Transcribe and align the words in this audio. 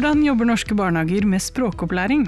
Hvordan 0.00 0.22
jobber 0.24 0.46
norske 0.48 0.72
barnehager 0.72 1.26
med 1.28 1.42
språkopplæring? 1.44 2.22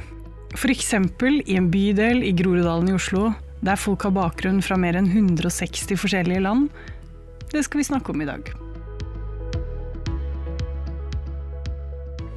F.eks. 0.52 0.90
i 0.92 1.54
en 1.56 1.70
bydel 1.72 2.18
i 2.20 2.34
Groruddalen 2.36 2.90
i 2.90 2.92
Oslo, 2.92 3.30
der 3.64 3.80
folk 3.80 4.04
har 4.04 4.12
bakgrunn 4.12 4.58
fra 4.60 4.76
mer 4.76 4.98
enn 5.00 5.08
160 5.08 5.96
forskjellige 5.96 6.42
land. 6.44 6.66
Det 7.48 7.64
skal 7.64 7.80
vi 7.80 7.86
snakke 7.88 8.12
om 8.12 8.20
i 8.20 8.28
dag. 8.28 8.52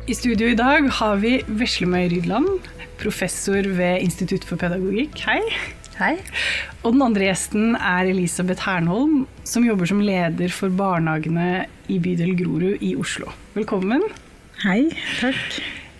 I 0.07 0.15
studio 0.15 0.47
i 0.47 0.55
dag 0.55 0.87
har 1.01 1.19
vi 1.19 1.41
Veslemøy 1.51 2.07
Rydland, 2.15 2.71
professor 3.03 3.67
ved 3.75 4.07
Institutt 4.07 4.47
for 4.47 4.55
pedagogikk. 4.55 5.19
Hei. 5.27 5.41
Hei. 5.99 6.13
Og 6.85 6.93
den 6.95 7.09
andre 7.11 7.27
gjesten 7.27 7.75
er 7.75 8.07
Elisabeth 8.07 8.63
Hernholm, 8.63 9.25
som 9.43 9.67
jobber 9.67 9.91
som 9.91 9.99
leder 9.99 10.47
for 10.55 10.71
barnehagene 10.71 11.65
i 11.91 11.99
bydel 11.99 12.37
Grorud 12.39 12.79
i 12.79 12.95
Oslo. 12.95 13.35
Velkommen. 13.59 14.07
Hei, 14.65 14.87
takk. 15.19 15.57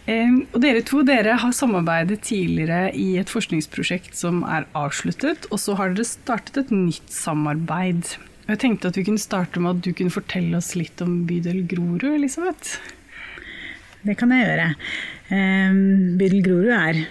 Og 0.10 0.56
dere 0.64 0.80
to 0.86 1.04
dere 1.06 1.36
har 1.38 1.52
samarbeidet 1.54 2.24
tidligere 2.26 2.88
i 2.98 3.12
et 3.22 3.30
forskningsprosjekt 3.30 4.18
som 4.18 4.40
er 4.42 4.66
avsluttet, 4.74 5.46
og 5.52 5.62
så 5.62 5.76
har 5.78 5.94
dere 5.94 6.08
startet 6.10 6.64
et 6.64 6.72
nytt 6.74 7.14
samarbeid. 7.14 8.16
Og 8.48 8.56
jeg 8.56 8.62
tenkte 8.64 8.90
at 8.90 8.98
vi 8.98 9.04
kunne 9.06 9.22
starte 9.22 9.62
med 9.62 9.76
at 9.76 9.84
du 9.86 9.92
kunne 9.94 10.14
fortelle 10.14 10.58
oss 10.58 10.72
litt 10.74 10.98
om 11.06 11.20
bydel 11.30 11.62
Grorud, 11.70 12.08
Elisabeth. 12.10 12.80
Det 14.02 14.18
kan 14.18 14.34
jeg 14.34 14.48
gjøre. 14.48 14.68
Bydel 16.18 16.42
Grorud 16.50 16.74
er 16.74 17.04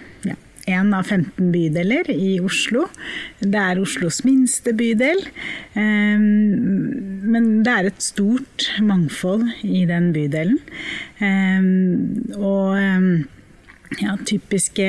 en 0.66 0.95
av 0.96 1.04
15 1.09 1.50
bydeler 1.52 2.09
i 2.10 2.38
Oslo. 2.41 2.86
Det 3.41 3.60
er 3.60 3.80
Oslos 3.82 4.22
minste 4.27 4.74
bydel. 4.77 5.20
Eh, 5.77 6.24
men 7.34 7.50
det 7.66 7.74
er 7.74 7.91
et 7.91 8.05
stort 8.05 8.69
mangfold 8.84 9.47
i 9.66 9.84
den 9.91 10.12
bydelen. 10.16 10.61
Eh, 11.20 11.70
og 12.39 12.78
ja, 14.00 14.16
typiske 14.27 14.89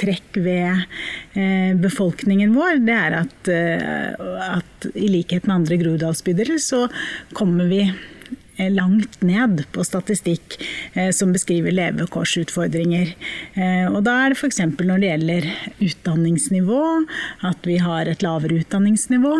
trekk 0.00 0.38
ved 0.42 1.76
befolkningen 1.78 2.54
vår, 2.56 2.80
det 2.82 2.94
er 2.96 3.14
at, 3.20 3.50
at 3.52 4.86
i 4.96 5.10
likhet 5.12 5.46
med 5.46 5.60
andre 5.60 5.78
Groruddalsbydeler, 5.78 6.58
så 6.58 6.86
kommer 7.36 7.68
vi 7.70 7.84
langt 8.72 9.20
ned 9.24 9.62
på 9.72 9.84
statistikk 9.86 10.58
som 11.16 11.32
beskriver 11.32 11.72
levekårsutfordringer. 11.74 13.14
Og 13.90 14.00
da 14.06 14.16
er 14.22 14.32
det 14.32 14.38
f.eks. 14.38 14.60
når 14.76 15.02
det 15.02 15.08
gjelder 15.08 15.48
utdanningsnivå, 15.88 16.82
at 17.48 17.68
vi 17.68 17.78
har 17.82 18.10
et 18.10 18.24
lavere 18.24 18.60
utdanningsnivå, 18.60 19.32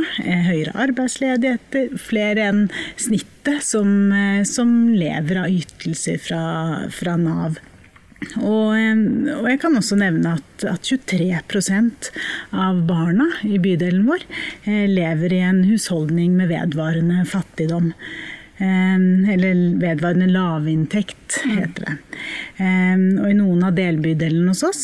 høyere 0.48 0.76
arbeidsledighet, 0.86 1.98
flere 2.00 2.48
enn 2.48 2.62
snittet 2.96 3.60
som, 3.66 4.14
som 4.48 4.72
lever 4.96 5.44
av 5.44 5.60
ytelser 5.60 6.18
fra, 6.22 6.42
fra 6.94 7.18
Nav. 7.20 7.60
Og, 8.38 8.72
og, 8.72 9.46
jeg 9.50 9.60
kan 9.62 9.76
også 9.78 9.98
nevne 9.98 10.36
at, 10.38 10.66
at 10.68 10.86
23% 10.86 12.10
av 12.54 12.82
barna 12.88 13.28
i 13.46 13.58
bydelen 13.62 14.06
vår 14.06 14.26
lever 14.90 15.34
i 15.34 15.42
en 15.46 15.62
husholdning 15.66 16.36
med 16.38 16.52
vedvarende 16.52 17.24
fattigdom. 17.28 17.92
Eller 18.62 19.60
vedvarende 19.80 20.28
lavinntekt, 20.30 21.40
heter 21.50 21.86
det. 21.86 21.94
Og 23.18 23.26
i 23.26 23.34
noen 23.34 23.64
av 23.66 23.74
delbydelene 23.74 24.52
hos 24.52 24.62
oss 24.66 24.82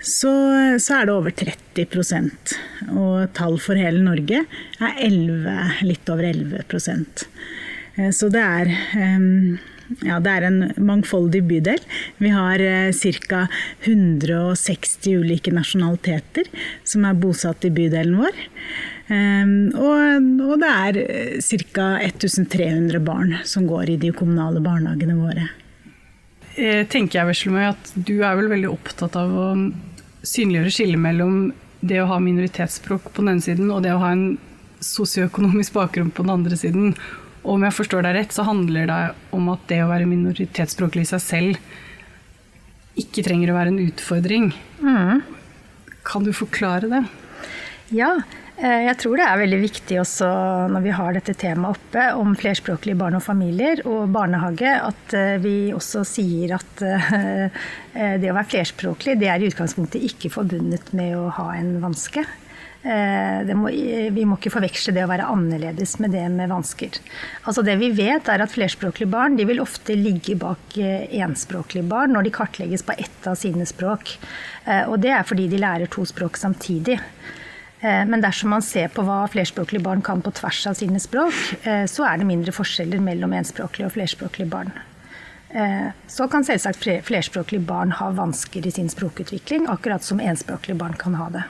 så, 0.00 0.32
så, 0.80 0.96
er 0.96 1.06
det 1.06 1.14
over 1.14 1.34
30% 1.36 2.54
Og 2.96 3.28
tall 3.36 3.58
for 3.60 3.78
hele 3.78 4.00
Norge 4.02 4.40
er 4.80 5.02
11, 5.04 5.82
litt 5.84 6.08
over 6.10 6.30
11% 6.30 7.26
Så 8.16 8.30
det 8.32 8.42
er 8.42 8.72
ja, 10.06 10.20
det 10.22 10.30
er 10.30 10.46
en 10.46 10.60
mangfoldig 10.86 11.40
bydel. 11.50 11.80
Vi 12.22 12.30
har 12.30 12.62
ca. 13.26 13.40
160 13.82 15.18
ulike 15.18 15.50
nasjonaliteter 15.54 16.46
som 16.86 17.06
er 17.08 17.18
bosatt 17.18 17.66
i 17.66 17.72
bydelen 17.74 18.20
vår. 18.20 18.44
Og, 19.10 20.26
og 20.46 20.60
det 20.62 20.70
er 20.70 20.98
ca. 21.42 21.86
1300 21.98 23.00
barn 23.02 23.32
som 23.48 23.66
går 23.66 23.94
i 23.94 23.96
de 23.98 24.12
kommunale 24.14 24.62
barnehagene 24.62 25.16
våre. 25.18 25.48
Jeg 26.60 26.86
tenker 26.92 27.20
jeg, 27.20 27.30
Veslemøy, 27.30 27.64
at 27.72 27.90
du 27.94 28.20
er 28.20 28.36
vel 28.38 28.50
veldig 28.52 28.70
opptatt 28.70 29.16
av 29.18 29.32
å 29.34 29.48
synliggjøre 30.26 30.72
skillet 30.74 31.00
mellom 31.00 31.50
det 31.80 32.02
å 32.02 32.08
ha 32.10 32.18
minoritetsspråk 32.20 33.08
på 33.08 33.22
den 33.22 33.34
ene 33.34 33.44
siden 33.44 33.70
og 33.72 33.82
det 33.86 33.94
å 33.94 34.02
ha 34.02 34.12
en 34.12 34.34
sosioøkonomisk 34.84 35.74
bakgrunn 35.76 36.12
på 36.12 36.24
den 36.26 36.34
andre 36.34 36.58
siden. 36.58 36.94
Og 37.40 37.54
om 37.56 37.64
jeg 37.64 37.76
forstår 37.76 38.04
deg 38.04 38.18
rett, 38.18 38.34
så 38.36 38.44
handler 38.48 38.90
det 38.90 39.00
om 39.36 39.48
at 39.52 39.62
det 39.70 39.80
å 39.84 39.88
være 39.90 40.08
minoritetsspråklig 40.10 41.06
i 41.06 41.12
seg 41.14 41.24
selv 41.24 43.00
ikke 43.00 43.24
trenger 43.24 43.52
å 43.52 43.56
være 43.56 43.72
en 43.72 43.82
utfordring. 43.86 44.50
Mm. 44.82 45.22
Kan 46.06 46.26
du 46.26 46.32
forklare 46.36 46.90
det? 46.90 47.02
Ja, 47.94 48.12
jeg 48.60 48.96
tror 49.00 49.16
det 49.16 49.24
er 49.24 49.40
veldig 49.40 49.58
viktig 49.62 49.96
også 50.02 50.26
når 50.68 50.82
vi 50.84 50.92
har 50.92 51.14
dette 51.16 51.34
temaet 51.40 51.78
oppe 51.78 52.02
om 52.20 52.34
flerspråklige 52.36 52.98
barn 53.00 53.16
og 53.16 53.24
familier 53.24 53.80
og 53.88 54.10
barnehage, 54.12 54.74
at 54.84 55.14
vi 55.40 55.72
også 55.72 56.04
sier 56.04 56.58
at 56.58 56.84
det 56.84 58.28
å 58.28 58.36
være 58.36 58.50
flerspråklig 58.52 59.16
det 59.20 59.30
er 59.32 59.40
i 59.40 59.48
utgangspunktet 59.48 60.04
ikke 60.10 60.32
forbundet 60.34 60.92
med 60.92 61.16
å 61.16 61.30
ha 61.38 61.54
en 61.56 61.78
vanske. 61.80 62.26
Må, 62.80 63.68
vi 63.68 64.22
må 64.24 64.38
ikke 64.38 64.52
forveksle 64.54 64.94
det 64.96 65.02
å 65.04 65.10
være 65.10 65.26
annerledes 65.28 65.98
med 66.00 66.14
det 66.16 66.22
med 66.32 66.48
vansker. 66.48 67.00
Altså 67.44 67.64
det 67.64 67.74
vi 67.80 67.90
vet 67.92 68.28
er 68.32 68.40
at 68.40 68.54
Flerspråklige 68.54 69.12
barn 69.12 69.36
de 69.36 69.44
vil 69.48 69.60
ofte 69.60 69.96
ligge 69.98 70.36
bak 70.40 70.78
enspråklige 70.80 71.84
barn 71.88 72.16
når 72.16 72.28
de 72.28 72.36
kartlegges 72.38 72.84
på 72.84 72.96
ett 72.96 73.28
av 73.28 73.36
sine 73.40 73.68
språk. 73.68 74.14
Og 74.88 74.96
det 75.00 75.12
er 75.12 75.28
fordi 75.28 75.48
de 75.52 75.60
lærer 75.60 75.92
to 75.92 76.06
språk 76.08 76.40
samtidig. 76.40 76.96
Men 77.80 78.20
dersom 78.20 78.50
man 78.52 78.64
ser 78.64 78.90
på 78.92 79.02
hva 79.06 79.22
flerspråklige 79.32 79.84
barn 79.86 80.02
kan 80.04 80.20
på 80.20 80.32
tvers 80.36 80.66
av 80.68 80.76
sine 80.76 81.00
språk, 81.00 81.36
så 81.88 82.04
er 82.04 82.20
det 82.20 82.26
mindre 82.28 82.52
forskjeller 82.52 83.00
mellom 83.00 83.32
enspråklige 83.38 83.88
og 83.88 83.94
flerspråklige 83.94 84.50
barn. 84.52 84.74
Så 86.06 86.28
kan 86.28 86.44
selvsagt 86.44 86.84
flerspråklige 87.08 87.64
barn 87.64 87.94
ha 87.96 88.10
vansker 88.14 88.68
i 88.68 88.74
sin 88.74 88.92
språkutvikling, 88.92 89.64
akkurat 89.72 90.04
som 90.04 90.20
enspråklige 90.20 90.76
barn 90.76 90.98
kan 91.00 91.16
ha 91.16 91.30
det. 91.32 91.46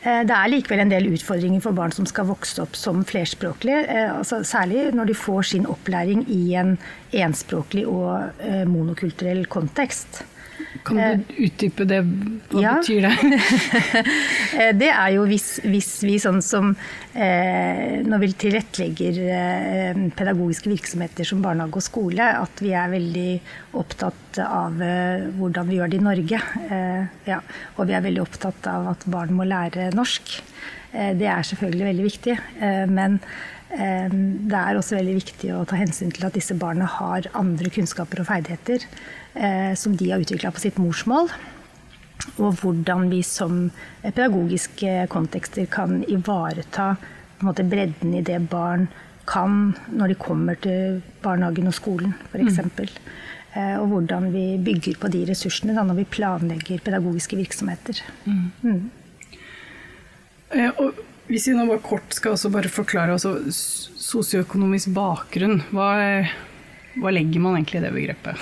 Det 0.00 0.32
er 0.32 0.48
likevel 0.48 0.80
en 0.80 0.92
del 0.92 1.10
utfordringer 1.12 1.60
for 1.60 1.76
barn 1.76 1.92
som 1.92 2.06
skal 2.08 2.30
vokse 2.30 2.62
opp 2.62 2.78
som 2.78 3.02
flerspråklige. 3.04 3.82
Altså 4.14 4.38
særlig 4.48 4.86
når 4.96 5.10
de 5.10 5.16
får 5.18 5.50
sin 5.50 5.66
opplæring 5.68 6.22
i 6.32 6.54
en 6.56 6.78
enspråklig 7.12 7.84
og 7.90 8.40
monokulturell 8.70 9.44
kontekst. 9.52 10.22
Kan 10.84 10.96
du 10.96 11.34
utdype 11.44 11.84
det? 11.88 12.00
Hva 12.50 12.62
ja. 12.62 12.72
betyr 12.78 13.04
det? 13.04 14.00
det 14.80 14.88
er 14.88 15.12
jo 15.14 15.26
hvis, 15.28 15.48
hvis 15.66 15.90
vi 16.06 16.16
sånn 16.22 16.40
som 16.44 16.72
eh, 17.12 18.00
Når 18.06 18.22
vi 18.22 18.30
tilrettelegger 18.44 19.20
eh, 19.36 20.00
pedagogiske 20.16 20.72
virksomheter 20.72 21.28
som 21.28 21.44
barnehage 21.44 21.82
og 21.82 21.84
skole, 21.84 22.30
at 22.40 22.64
vi 22.64 22.72
er 22.76 22.92
veldig 22.94 23.28
opptatt 23.80 24.40
av 24.46 24.80
eh, 24.84 25.28
hvordan 25.36 25.68
vi 25.68 25.78
gjør 25.78 25.92
det 25.92 26.00
i 26.00 26.08
Norge. 26.08 26.42
ja. 27.28 27.38
Og 27.76 27.86
vi 27.88 27.96
er 27.96 28.04
veldig 28.04 28.24
opptatt 28.24 28.68
av 28.70 28.90
at 28.94 29.06
barn 29.10 29.32
må 29.36 29.46
lære 29.48 29.90
norsk. 29.96 30.38
det 30.92 31.26
er 31.28 31.46
selvfølgelig 31.46 31.86
veldig 31.86 32.04
viktig. 32.04 32.36
men 32.90 33.20
det 33.70 34.58
er 34.58 34.78
også 34.78 34.96
veldig 34.96 35.14
viktig 35.20 35.52
å 35.54 35.62
ta 35.68 35.78
hensyn 35.78 36.10
til 36.10 36.26
at 36.26 36.34
disse 36.34 36.56
barna 36.58 36.88
har 36.90 37.28
andre 37.38 37.70
kunnskaper 37.70 38.22
og 38.22 38.26
ferdigheter 38.26 38.86
som 39.78 39.94
de 39.96 40.10
har 40.10 40.22
utvikla 40.22 40.50
på 40.50 40.62
sitt 40.62 40.78
morsmål. 40.80 41.30
Og 42.40 42.56
hvordan 42.60 43.08
vi 43.12 43.22
som 43.24 43.70
pedagogiske 44.02 45.06
kontekster 45.12 45.68
kan 45.70 46.02
ivareta 46.08 46.94
måte, 47.46 47.64
bredden 47.64 48.14
i 48.18 48.24
det 48.26 48.40
barn 48.52 48.88
kan 49.30 49.74
når 49.94 50.12
de 50.12 50.20
kommer 50.20 50.58
til 50.60 51.00
barnehagen 51.22 51.70
og 51.70 51.76
skolen, 51.76 52.14
f.eks. 52.32 52.58
Mm. 52.60 52.88
Og 53.80 53.86
hvordan 53.92 54.30
vi 54.34 54.44
bygger 54.62 54.98
på 55.00 55.10
de 55.10 55.24
ressursene 55.28 55.74
da, 55.76 55.84
når 55.86 56.02
vi 56.02 56.10
planlegger 56.16 56.82
pedagogiske 56.86 57.38
virksomheter. 57.38 58.02
Mm. 58.26 58.50
Mm. 58.62 58.90
Og 60.82 61.00
hvis 61.30 61.46
vi 61.48 61.54
nå 61.54 61.66
bare 61.68 61.82
kort 61.84 62.14
skal 62.14 62.34
også 62.34 62.50
bare 62.50 62.70
forklare 62.72 63.14
altså, 63.14 63.36
sosioøkonomisk 63.50 64.90
bakgrunn, 64.94 65.60
hva, 65.70 65.90
hva, 66.98 67.10
legger 67.14 67.42
man 67.42 67.54
egentlig 67.54 67.78
i 67.78 67.82
det 67.84 67.90
begrepet? 67.94 68.40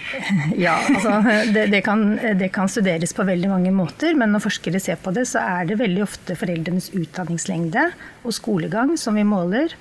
ja, 0.64 0.76
altså, 0.78 1.16
det, 1.50 1.66
det, 1.72 1.80
kan, 1.86 2.04
det, 2.38 2.50
kan, 2.54 2.70
studeres 2.70 3.14
på 3.16 3.26
veldig 3.26 3.50
mange 3.50 3.72
måter, 3.74 4.14
men 4.18 4.30
når 4.34 4.44
forskere 4.44 4.80
ser 4.82 5.00
på 5.02 5.12
det, 5.16 5.26
så 5.30 5.42
er 5.42 5.66
det 5.66 5.80
veldig 5.80 6.04
ofte 6.04 6.36
foreldrenes 6.38 6.92
utdanningslengde 6.94 7.88
og 8.22 8.36
skolegang 8.36 8.94
som 9.00 9.18
vi 9.18 9.26
måler. 9.26 9.74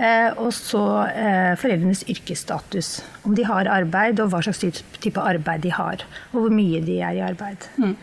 Eh, 0.00 0.30
og 0.40 0.54
så 0.56 0.84
eh, 1.10 1.52
foreldrenes 1.60 2.06
yrkesstatus. 2.08 2.92
Om 3.28 3.36
de 3.36 3.44
har 3.48 3.68
arbeid, 3.68 4.22
og 4.24 4.32
hva 4.32 4.40
slags 4.46 4.64
type 5.00 5.20
arbeid 5.20 5.66
de 5.66 5.74
har. 5.76 6.06
Og 6.32 6.46
hvor 6.46 6.54
mye 6.54 6.80
de 6.86 7.00
er 7.04 7.18
i 7.18 7.24
arbeid. 7.28 7.68
Mm. 7.80 7.96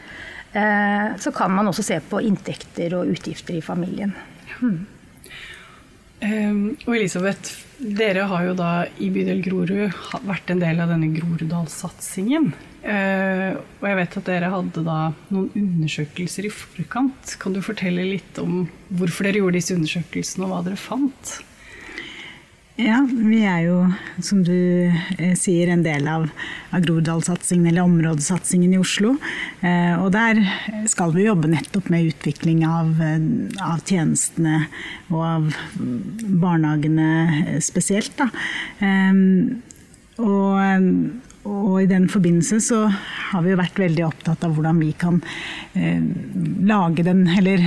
Så 1.22 1.30
kan 1.36 1.52
man 1.54 1.68
også 1.70 1.84
se 1.86 1.98
på 2.02 2.18
inntekter 2.26 2.96
og 2.98 3.12
utgifter 3.12 3.60
i 3.60 3.62
familien. 3.62 4.16
Mm. 4.64 4.78
Um, 6.18 6.78
og 6.88 6.96
Elisabeth, 6.96 7.67
dere 7.78 8.26
har 8.30 8.46
jo 8.48 8.54
da 8.58 8.72
i 9.04 9.10
bydel 9.14 9.44
Grorud 9.46 9.98
vært 10.26 10.50
en 10.54 10.62
del 10.64 10.82
av 10.82 10.90
denne 10.92 11.12
Groruddalssatsingen. 11.14 12.50
Uh, 12.88 13.58
og 13.82 13.86
jeg 13.90 13.98
vet 14.00 14.18
at 14.20 14.30
dere 14.30 14.52
hadde 14.54 14.84
da 14.86 14.98
noen 15.34 15.50
undersøkelser 15.58 16.48
i 16.48 16.54
forkant. 16.54 17.36
Kan 17.42 17.58
du 17.58 17.62
fortelle 17.66 18.06
litt 18.08 18.40
om 18.42 18.66
hvorfor 18.90 19.28
dere 19.28 19.44
gjorde 19.44 19.60
disse 19.60 19.76
undersøkelsene, 19.78 20.48
og 20.48 20.54
hva 20.54 20.64
dere 20.66 20.80
fant? 20.80 21.38
Ja, 22.78 23.00
vi 23.10 23.40
er 23.42 23.64
jo, 23.66 23.78
som 24.22 24.44
du 24.46 24.54
eh, 24.86 25.32
sier, 25.34 25.72
en 25.74 25.82
del 25.82 26.06
av, 26.14 26.28
av 26.70 26.84
Groruddalssatsingen, 26.86 27.72
eller 27.72 27.88
områdesatsingen 27.88 28.76
i 28.76 28.78
Oslo. 28.78 29.16
Eh, 29.66 29.96
og 29.98 30.12
der 30.14 30.44
skal 30.86 31.10
vi 31.16 31.26
jobbe 31.26 31.50
nettopp 31.50 31.90
med 31.90 32.12
utvikling 32.12 32.62
av, 32.70 32.92
eh, 33.02 33.18
av 33.66 33.82
tjenestene 33.82 34.68
og 35.10 35.24
av 35.26 35.50
barnehagene 36.44 37.58
spesielt. 37.66 38.14
Da. 38.22 38.30
og 40.22 41.27
og 41.48 41.82
i 41.82 41.88
den 41.90 42.08
forbindelse 42.12 42.60
så 42.64 42.80
har 43.32 43.44
vi 43.46 43.56
vært 43.58 43.80
veldig 43.80 44.04
opptatt 44.08 44.44
av 44.46 44.56
hvordan 44.56 44.80
vi 44.82 44.92
kan 45.00 45.20
eh, 45.78 46.04
lage 46.68 47.06
den, 47.08 47.24
eller 47.38 47.64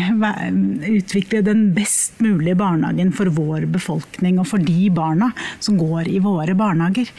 utvikle 0.90 1.42
den 1.46 1.70
best 1.76 2.20
mulige 2.24 2.58
barnehagen 2.60 3.12
for 3.16 3.30
vår 3.34 3.66
befolkning 3.72 4.40
og 4.40 4.48
for 4.50 4.64
de 4.64 4.90
barna 4.94 5.30
som 5.58 5.78
går 5.80 6.10
i 6.10 6.20
våre 6.24 6.56
barnehager. 6.58 7.12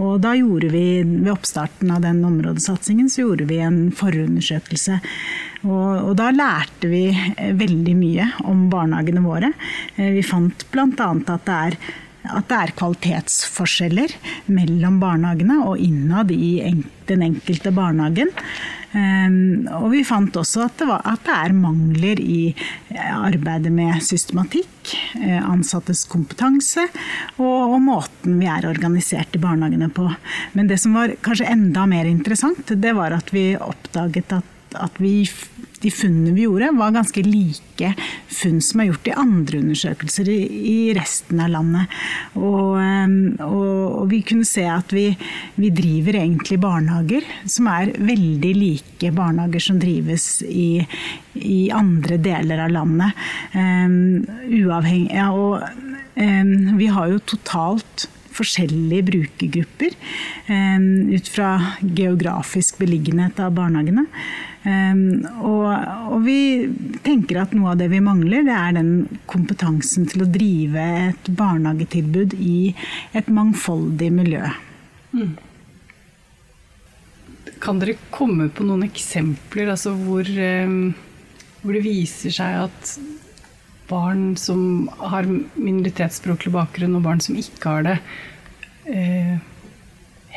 Og 0.00 0.18
da 0.24 0.34
gjorde 0.38 0.72
vi, 0.74 0.86
ved 1.02 1.32
oppstarten 1.34 1.92
av 1.94 2.02
den 2.06 2.24
områdesatsingen, 2.26 3.10
så 3.12 3.26
gjorde 3.26 3.48
vi 3.50 3.60
en 3.64 3.80
forundersøkelse. 3.94 5.00
Og, 5.66 6.10
og 6.10 6.12
da 6.18 6.30
lærte 6.34 6.90
vi 6.90 7.06
eh, 7.12 7.54
veldig 7.58 7.96
mye 7.98 8.32
om 8.48 8.68
barnehagene 8.72 9.24
våre. 9.24 9.54
Eh, 9.96 10.12
vi 10.18 10.26
fant 10.26 10.66
bl.a. 10.72 11.08
at 11.08 11.48
det 11.48 11.62
er 11.62 11.80
at 12.28 12.48
det 12.50 12.58
er 12.58 12.74
kvalitetsforskjeller 12.78 14.16
mellom 14.52 14.98
barnehagene 15.02 15.60
og 15.64 15.80
innad 15.82 16.32
i 16.34 16.58
den 17.08 17.24
enkelte 17.24 17.72
barnehagen. 17.74 18.32
Ehm, 18.96 19.66
og 19.76 19.90
vi 19.92 20.00
fant 20.06 20.36
også 20.40 20.62
at 20.64 20.78
det, 20.80 20.86
var, 20.88 21.02
at 21.04 21.20
det, 21.26 21.34
er 21.36 21.54
mangler 21.56 22.20
i 22.22 22.40
eh, 22.54 23.10
arbeidet 23.12 23.72
med 23.74 24.00
systematikk, 24.04 24.94
eh, 25.20 25.42
ansattes 25.42 26.06
kompetanse 26.08 26.86
og, 27.36 27.74
og, 27.74 27.76
måten 27.84 28.38
vi 28.40 28.48
er 28.48 28.68
organisert 28.70 29.36
i 29.36 29.42
barnehagene 29.42 29.90
på. 29.92 30.08
Men 30.56 30.70
det 30.70 30.80
som 30.80 30.96
var 30.96 31.12
kanskje 31.24 31.50
enda 31.52 31.84
mer 31.90 32.08
interessant, 32.08 32.72
det 32.72 32.94
var 32.96 33.16
at 33.16 33.32
vi 33.34 33.50
oppdaget 33.60 34.38
at, 34.40 34.54
at 34.76 35.00
vi 35.00 35.22
de 35.82 35.90
funnene 35.94 36.34
vi 36.34 36.44
gjorde, 36.46 36.72
var 36.74 36.94
ganske 36.94 37.22
like 37.22 37.92
funn 38.34 38.58
som 38.64 38.82
er 38.82 38.88
gjort 38.90 39.10
i 39.10 39.14
andre 39.22 39.60
undersøkelser 39.62 40.30
i, 40.32 40.38
i 40.72 40.76
resten 40.96 41.42
av 41.42 41.52
landet. 41.52 41.94
Og, 42.34 42.74
og, 43.44 43.68
og, 44.00 44.04
vi 44.10 44.22
kunne 44.26 44.48
se 44.48 44.64
at 44.70 44.92
vi, 44.94 45.06
vi, 45.58 45.70
driver 45.78 46.18
egentlig 46.22 46.58
barnehager 46.62 47.26
som 47.46 47.70
er 47.70 47.94
veldig 47.94 48.52
like 48.58 49.12
barnehager 49.14 49.68
som 49.68 49.78
drives 49.82 50.28
i, 50.48 50.82
i 51.38 51.60
andre 51.74 52.18
deler 52.22 52.64
av 52.66 52.74
landet. 52.74 53.26
Um, 53.54 54.26
uavhengig 54.48 55.14
ja, 55.14 55.30
og 55.30 55.62
um, 56.18 56.54
vi 56.80 56.90
har 56.90 57.12
jo 57.12 57.22
totalt 57.36 58.08
forskjellige 58.38 59.06
brukergrupper 59.10 59.96
um, 60.48 61.10
ut 61.14 61.30
fra 61.30 61.50
geografisk 61.82 62.78
beliggenhet 62.82 63.40
av 63.42 63.56
barnehagene. 63.58 64.06
Um, 64.64 65.24
og, 65.46 65.68
og, 66.12 66.22
vi 66.26 66.68
tenker 67.06 67.42
at 67.42 67.54
noe 67.56 67.72
av 67.72 67.80
det 67.80 67.90
vi 67.92 68.02
mangler, 68.04 68.46
det 68.46 68.54
er 68.54 68.78
den 68.78 68.92
kompetansen 69.30 70.08
til 70.10 70.24
å 70.24 70.30
drive 70.30 70.86
et 71.08 71.30
barnehagetilbud 71.38 72.34
i 72.38 72.72
et 73.16 73.30
mangfoldig 73.32 74.10
miljø. 74.14 74.48
Mm. 75.14 75.36
Kan 77.62 77.80
dere 77.82 77.98
komme 78.14 78.50
på 78.54 78.66
noen 78.66 78.84
eksempler 78.86 79.72
altså 79.72 79.94
hvor, 79.98 80.26
um, 80.26 80.92
hvor 81.62 81.78
det 81.78 81.86
viser 81.86 82.34
seg 82.34 82.66
at 82.66 82.98
barn 83.88 84.36
som 84.36 84.88
har 85.00 85.28
minoritetsspråklig 85.54 86.52
bakgrunn, 86.54 86.96
og 86.98 87.06
barn 87.06 87.22
som 87.24 87.38
ikke 87.40 87.72
har 87.72 87.86
det, 87.86 87.96
eh, 88.92 89.38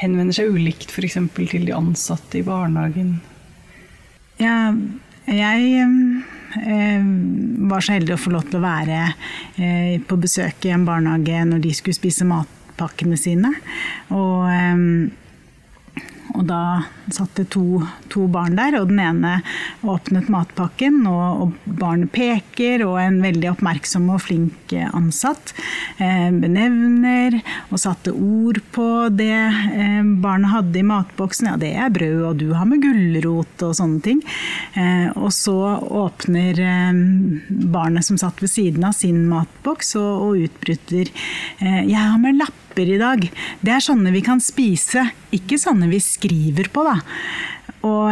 henvender 0.01 0.35
seg 0.35 0.51
ulikt 0.51 0.91
f.eks. 0.91 1.19
til 1.35 1.67
de 1.67 1.75
ansatte 1.75 2.39
i 2.39 2.45
barnehagen? 2.47 3.19
Ja, 4.41 4.73
jeg 5.29 5.85
eh, 6.65 7.09
var 7.71 7.83
så 7.83 7.97
heldig 7.97 8.15
å 8.15 8.21
få 8.21 8.33
lov 8.33 8.47
til 8.49 8.61
å 8.61 8.65
være 8.65 9.01
eh, 9.61 9.99
på 10.01 10.17
besøk 10.19 10.65
i 10.65 10.73
en 10.73 10.87
barnehage 10.87 11.43
når 11.51 11.61
de 11.63 11.73
skulle 11.77 11.99
spise 11.99 12.27
matpakkene 12.27 13.19
sine. 13.19 13.53
Og 14.09 14.47
eh, 14.49 15.17
og 16.37 16.45
da 16.47 16.61
satt 17.15 17.35
det 17.39 17.47
to, 17.55 17.81
to, 18.11 18.27
barn 18.31 18.57
der, 18.59 18.77
og 18.79 18.91
den 18.91 19.01
ene 19.03 19.37
åpnet 19.87 20.29
matpakken, 20.31 21.01
og, 21.09 21.43
og 21.43 21.77
barnet 21.79 22.11
peker, 22.13 22.85
og 22.87 22.99
en 23.01 23.21
veldig 23.23 23.51
oppmerksom 23.53 24.09
og 24.13 24.23
flink 24.25 24.75
ansatt 24.91 25.53
eh, 25.99 26.29
benevner 26.31 27.39
og 27.69 27.81
satte 27.81 28.13
ord 28.13 28.61
på 28.75 28.87
det 29.13 29.31
eh, 29.31 30.01
barnet 30.23 30.53
hadde 30.53 30.79
i 30.79 30.85
matboksen. 30.87 31.51
Ja, 31.51 31.57
det 31.59 31.71
er 31.75 31.93
brød, 31.93 32.21
og 32.29 32.39
du 32.41 32.51
har 32.55 32.67
med 32.69 32.83
gulrot 32.83 33.65
og 33.65 33.75
sånne 33.77 34.01
ting. 34.05 34.21
Eh, 34.73 35.09
og 35.17 35.31
så 35.35 35.57
åpner 36.03 36.61
eh, 36.63 37.01
barnet 37.71 38.07
som 38.07 38.19
satt 38.21 38.41
ved 38.43 38.51
siden 38.51 38.87
av 38.87 38.95
sin 38.97 39.23
matboks, 39.29 39.95
og, 39.99 40.11
og 40.27 40.45
utbryter 40.47 41.11
eh, 41.11 41.83
Jeg 41.89 41.99
har 41.99 42.19
med 42.21 42.39
lapper 42.39 42.95
i 42.95 42.99
dag. 43.01 43.27
Det 43.61 43.75
er 43.75 43.83
sånne 43.83 44.13
vi 44.15 44.23
kan 44.25 44.41
spise, 44.43 45.09
ikke 45.35 45.59
sånne 45.59 45.89
vi 45.91 45.99
skriver 46.03 46.71
på, 46.73 46.85
da. 46.87 47.00
Og, 47.81 48.11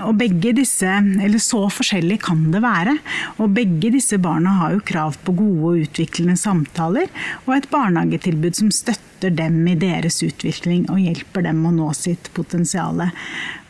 og, 0.00 0.14
begge 0.16 0.54
disse, 0.56 0.88
eller 0.88 1.42
så 1.42 1.66
forskjellig 1.72 2.20
kan 2.24 2.46
det 2.54 2.62
være. 2.64 2.94
Og 3.42 3.52
begge 3.56 3.90
disse 3.92 4.16
barna 4.22 4.54
har 4.62 4.76
jo 4.76 4.86
krav 4.92 5.18
på 5.26 5.34
gode 5.36 5.72
og 5.72 5.82
utviklende 5.84 6.38
samtaler, 6.40 7.10
og 7.44 7.56
et 7.56 7.68
barnehagetilbud 7.72 8.56
som 8.56 8.70
støtter 8.72 9.34
dem 9.36 9.60
i 9.68 9.76
deres 9.76 10.22
utvikling 10.24 10.86
og 10.88 11.02
hjelper 11.02 11.44
dem 11.50 11.60
å 11.68 11.74
nå 11.74 11.90
sitt 11.98 12.32
potensial. 12.36 13.04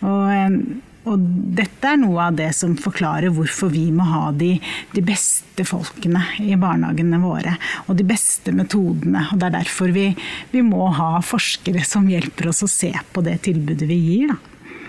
Og 0.07 0.79
og 1.09 1.23
dette 1.57 1.95
er 1.95 1.97
noe 1.97 2.27
av 2.29 2.37
det 2.37 2.51
som 2.53 2.75
forklarer 2.77 3.33
hvorfor 3.33 3.71
vi 3.73 3.87
må 3.95 4.05
ha 4.11 4.27
de, 4.37 4.53
de, 4.93 5.03
beste 5.05 5.65
folkene 5.65 6.21
i 6.45 6.59
barnehagene 6.61 7.21
våre. 7.23 7.55
Og 7.89 7.97
de 7.97 8.05
beste 8.07 8.53
metodene. 8.53 9.25
Og 9.33 9.41
det 9.41 9.49
er 9.49 9.57
derfor 9.57 9.95
vi, 9.97 10.11
vi 10.53 10.65
må 10.67 10.91
ha 10.99 11.15
forskere 11.25 11.87
som 11.89 12.09
hjelper 12.11 12.51
oss 12.53 12.61
å 12.67 12.71
se 12.71 12.93
på 13.15 13.25
det 13.25 13.39
tilbudet 13.49 13.89
vi 13.89 13.97
gir. 14.11 14.37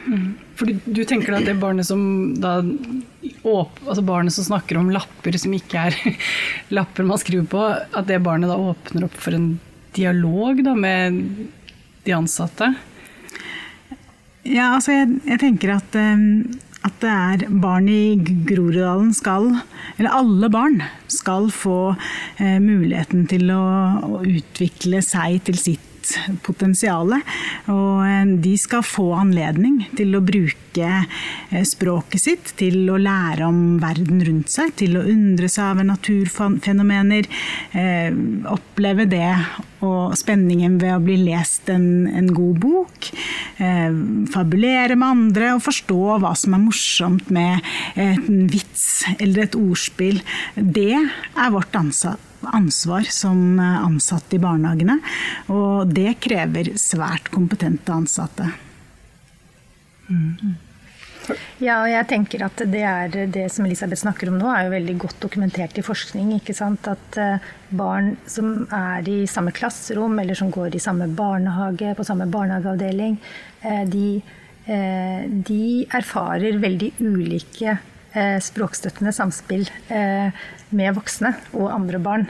Mm. 0.05 0.33
For 0.57 0.71
du, 0.71 1.01
tenker 1.05 1.35
at 1.37 1.45
det 1.45 1.57
barnet 1.61 1.87
som 1.87 2.01
da 2.41 2.59
altså 2.61 4.03
barnet 4.05 4.33
som 4.33 4.47
snakker 4.47 4.79
om 4.79 4.89
lapper 4.93 5.35
som 5.39 5.53
ikke 5.53 5.87
er 5.89 5.97
lapper 6.77 7.07
man 7.07 7.21
skriver 7.21 7.47
på, 7.49 7.65
at 7.69 8.07
det 8.09 8.21
barnet 8.25 8.51
da 8.51 8.57
åpner 8.59 9.07
opp 9.07 9.17
for 9.21 9.37
en 9.37 9.53
dialog 9.95 10.63
da 10.65 10.75
med 10.77 11.21
de 12.05 12.15
ansatte? 12.15 12.71
Ja, 14.47 14.71
altså 14.75 14.95
jeg, 14.95 15.19
jeg 15.27 15.41
tenker 15.43 15.75
at, 15.75 15.93
um, 15.93 16.49
at 16.87 16.97
det 17.03 17.11
er 17.11 17.45
barn 17.61 17.89
i 17.91 18.17
Groruddalen 18.49 19.11
skal, 19.13 19.51
eller 19.99 20.17
alle 20.17 20.49
barn, 20.53 20.81
skal 21.11 21.51
få 21.53 21.93
uh, 21.93 22.57
muligheten 22.63 23.27
til 23.29 23.53
å, 23.53 23.61
å 24.01 24.23
utvikle 24.25 25.03
seg 25.05 25.43
til 25.49 25.61
sitt 25.61 25.90
potensial. 26.45 27.13
Og 27.71 28.03
eh, 28.05 28.33
de 28.43 28.53
skal 28.59 28.85
få 28.85 29.11
anledning 29.17 29.81
til 29.97 30.15
å 30.17 30.23
bruke 30.25 30.89
eh, 30.91 31.63
språket 31.67 32.23
sitt 32.23 32.53
til 32.59 32.89
å 32.91 32.99
lære 33.01 33.47
om 33.47 33.79
verden 33.81 34.23
rundt 34.27 34.51
seg, 34.53 34.73
til 34.79 34.97
å 34.99 35.05
undre 35.07 35.49
seg 35.51 35.73
over 35.73 35.89
naturfenomener, 35.91 37.29
eh, 37.77 38.09
oppleve 38.51 39.07
det 39.09 39.33
og 39.81 40.13
spenningen 40.17 40.77
ved 40.81 40.95
å 40.95 41.03
bli 41.03 41.17
lest 41.23 41.71
en, 41.73 42.05
en 42.07 42.27
god 42.29 42.59
bok. 42.61 43.07
fabulere 44.31 44.95
med 44.97 45.07
andre 45.07 45.51
og 45.55 45.63
forstå 45.65 46.17
hva 46.21 46.31
som 46.37 46.53
er 46.53 46.61
morsomt 46.61 47.29
med 47.33 47.65
en 47.97 48.47
vits 48.49 49.03
eller 49.17 49.47
et 49.47 49.57
ordspill. 49.57 50.21
Det 50.55 50.97
er 50.97 51.53
vårt 51.53 51.77
ansvar 51.77 52.19
ansvar 52.49 53.05
som 53.13 53.59
ansatte 53.59 54.37
i 54.37 54.41
barnehagene. 54.41 54.97
Og 55.53 55.91
det 55.91 56.17
krever 56.23 56.73
svært 56.79 57.31
kompetente 57.33 57.93
ansatte. 57.93 58.49
Mm. 60.11 60.57
Ja, 61.61 61.77
og 61.83 61.89
jeg 61.91 62.07
tenker 62.09 62.43
at 62.47 62.63
det, 62.71 62.81
er, 62.81 63.13
det 63.31 63.45
som 63.53 63.65
Elisabeth 63.67 64.01
snakker 64.01 64.31
om 64.31 64.39
nå, 64.41 64.49
er 64.49 64.65
jo 64.65 64.73
veldig 64.73 64.95
godt 65.03 65.19
dokumentert 65.23 65.77
i 65.77 65.85
forskning. 65.85 66.33
ikke 66.39 66.55
sant? 66.57 66.87
At 66.89 67.19
eh, 67.21 67.51
barn 67.69 68.15
som 68.29 68.65
er 68.73 69.07
i 69.09 69.19
samme 69.29 69.53
klasserom, 69.55 70.17
eller 70.21 70.37
som 70.37 70.51
går 70.53 70.75
i 70.75 70.83
samme 70.83 71.07
barnehage, 71.15 71.93
på 71.97 72.07
samme 72.07 72.27
barnehageavdeling, 72.31 73.19
eh, 73.61 73.83
de, 73.89 74.07
eh, 74.65 75.29
de 75.29 75.63
erfarer 76.01 76.59
veldig 76.61 76.93
ulike 76.99 77.77
språkstøttende 78.13 79.13
samspill 79.15 79.65
med 79.89 80.95
voksne 80.97 81.31
og 81.55 81.71
andre 81.71 81.99
barn. 82.03 82.25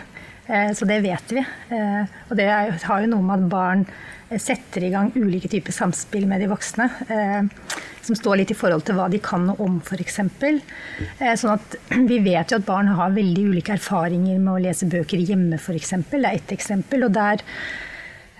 Så 0.75 0.85
det 0.85 0.99
vet 1.05 1.33
vi. 1.33 1.41
Og 1.71 2.33
det 2.37 2.47
har 2.49 3.01
jo 3.01 3.09
noe 3.09 3.25
med 3.25 3.45
at 3.45 3.51
barn 3.51 3.85
setter 4.41 4.85
i 4.85 4.91
gang 4.93 5.09
ulike 5.15 5.49
typer 5.51 5.73
samspill 5.73 6.27
med 6.29 6.43
de 6.43 6.49
voksne. 6.51 6.87
Som 8.05 8.17
står 8.17 8.41
litt 8.41 8.53
i 8.53 8.57
forhold 8.57 8.85
til 8.85 8.97
hva 8.99 9.07
de 9.11 9.21
kan 9.23 9.45
noe 9.47 9.61
om, 9.63 9.79
f.eks. 9.81 10.19
Sånn 10.21 11.53
at 11.55 11.77
vi 12.11 12.19
vet 12.25 12.51
jo 12.51 12.59
at 12.61 12.67
barn 12.67 12.91
har 12.97 13.15
veldig 13.17 13.47
ulike 13.53 13.77
erfaringer 13.77 14.41
med 14.41 14.53
å 14.53 14.61
lese 14.67 14.89
bøker 14.91 15.23
hjemme, 15.23 15.61
f.eks. 15.61 15.95
Det 16.11 16.21
er 16.21 16.33
ett 16.35 16.53
eksempel. 16.57 17.07
Og 17.07 17.15
der 17.15 17.41
Eh, 17.41 17.49
eh, 17.49 17.90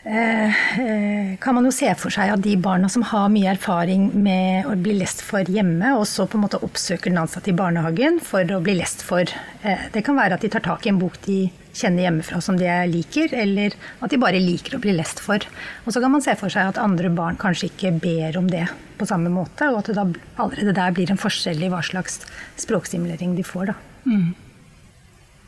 kan 0.03 1.53
man 1.53 1.67
jo 1.67 1.71
se 1.75 1.91
for 1.99 2.09
seg 2.13 2.31
at 2.33 2.41
de 2.41 2.55
barna 2.57 2.89
som 2.89 3.03
har 3.05 3.27
mye 3.29 3.51
erfaring 3.51 4.07
med 4.25 4.65
å 4.65 4.73
bli 4.73 4.95
lest 4.97 5.21
for 5.21 5.45
hjemme, 5.45 5.93
og 5.93 6.07
så 6.09 6.25
på 6.25 6.39
en 6.39 6.45
måte 6.47 6.61
oppsøker 6.65 7.13
den 7.13 7.21
ansatte 7.21 7.51
i 7.51 7.57
barnehagen 7.57 8.17
for 8.25 8.41
å 8.49 8.61
bli 8.65 8.79
lest 8.79 9.05
for. 9.05 9.29
Eh, 9.61 9.87
det 9.93 10.01
kan 10.07 10.17
være 10.17 10.39
at 10.39 10.45
de 10.45 10.49
tar 10.49 10.65
tak 10.65 10.87
i 10.87 10.93
en 10.93 11.01
bok 11.01 11.19
de 11.27 11.43
kjenner 11.77 12.07
hjemmefra 12.07 12.41
som 12.43 12.57
de 12.59 12.67
liker, 12.89 13.33
eller 13.37 13.77
at 14.01 14.11
de 14.11 14.19
bare 14.21 14.41
liker 14.41 14.75
å 14.75 14.81
bli 14.83 14.95
lest 14.97 15.21
for. 15.23 15.43
Og 15.85 15.93
så 15.93 16.01
kan 16.03 16.13
man 16.13 16.25
se 16.25 16.33
for 16.39 16.51
seg 16.51 16.73
at 16.73 16.81
andre 16.81 17.11
barn 17.13 17.39
kanskje 17.39 17.69
ikke 17.69 17.93
ber 18.01 18.41
om 18.41 18.49
det 18.51 18.65
på 18.97 19.07
samme 19.09 19.31
måte, 19.33 19.69
og 19.69 19.83
at 19.83 19.91
det 19.91 19.99
da 19.99 20.07
allerede 20.41 20.77
der 20.77 20.97
blir 20.97 21.13
en 21.13 21.21
forskjell 21.21 21.61
i 21.61 21.69
hva 21.71 21.81
slags 21.85 22.23
språkstimulering 22.61 23.37
de 23.37 23.45
får. 23.45 23.71
Da. 23.71 23.77
Mm. 24.09 24.31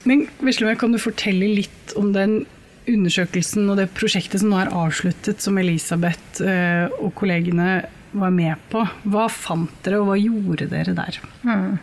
Men 0.09 0.27
Veslemøy, 0.43 0.75
kan 0.79 0.93
du 0.93 1.01
fortelle 1.01 1.55
litt 1.57 1.97
om 1.99 2.13
den 2.15 2.43
undersøkelsen 2.89 3.69
og 3.71 3.79
det 3.79 3.89
prosjektet 3.95 4.41
som 4.41 4.53
nå 4.53 4.59
er 4.61 4.71
avsluttet, 4.75 5.41
som 5.43 5.57
Elisabeth 5.61 6.43
eh, 6.43 6.85
og 6.99 7.13
kollegene 7.17 7.83
var 8.13 8.33
med 8.33 8.61
på. 8.71 8.83
Hva 9.09 9.27
fant 9.31 9.73
dere, 9.85 10.01
og 10.01 10.11
hva 10.11 10.19
gjorde 10.19 10.69
dere 10.71 10.95
der? 10.97 11.19
Mm. 11.47 11.77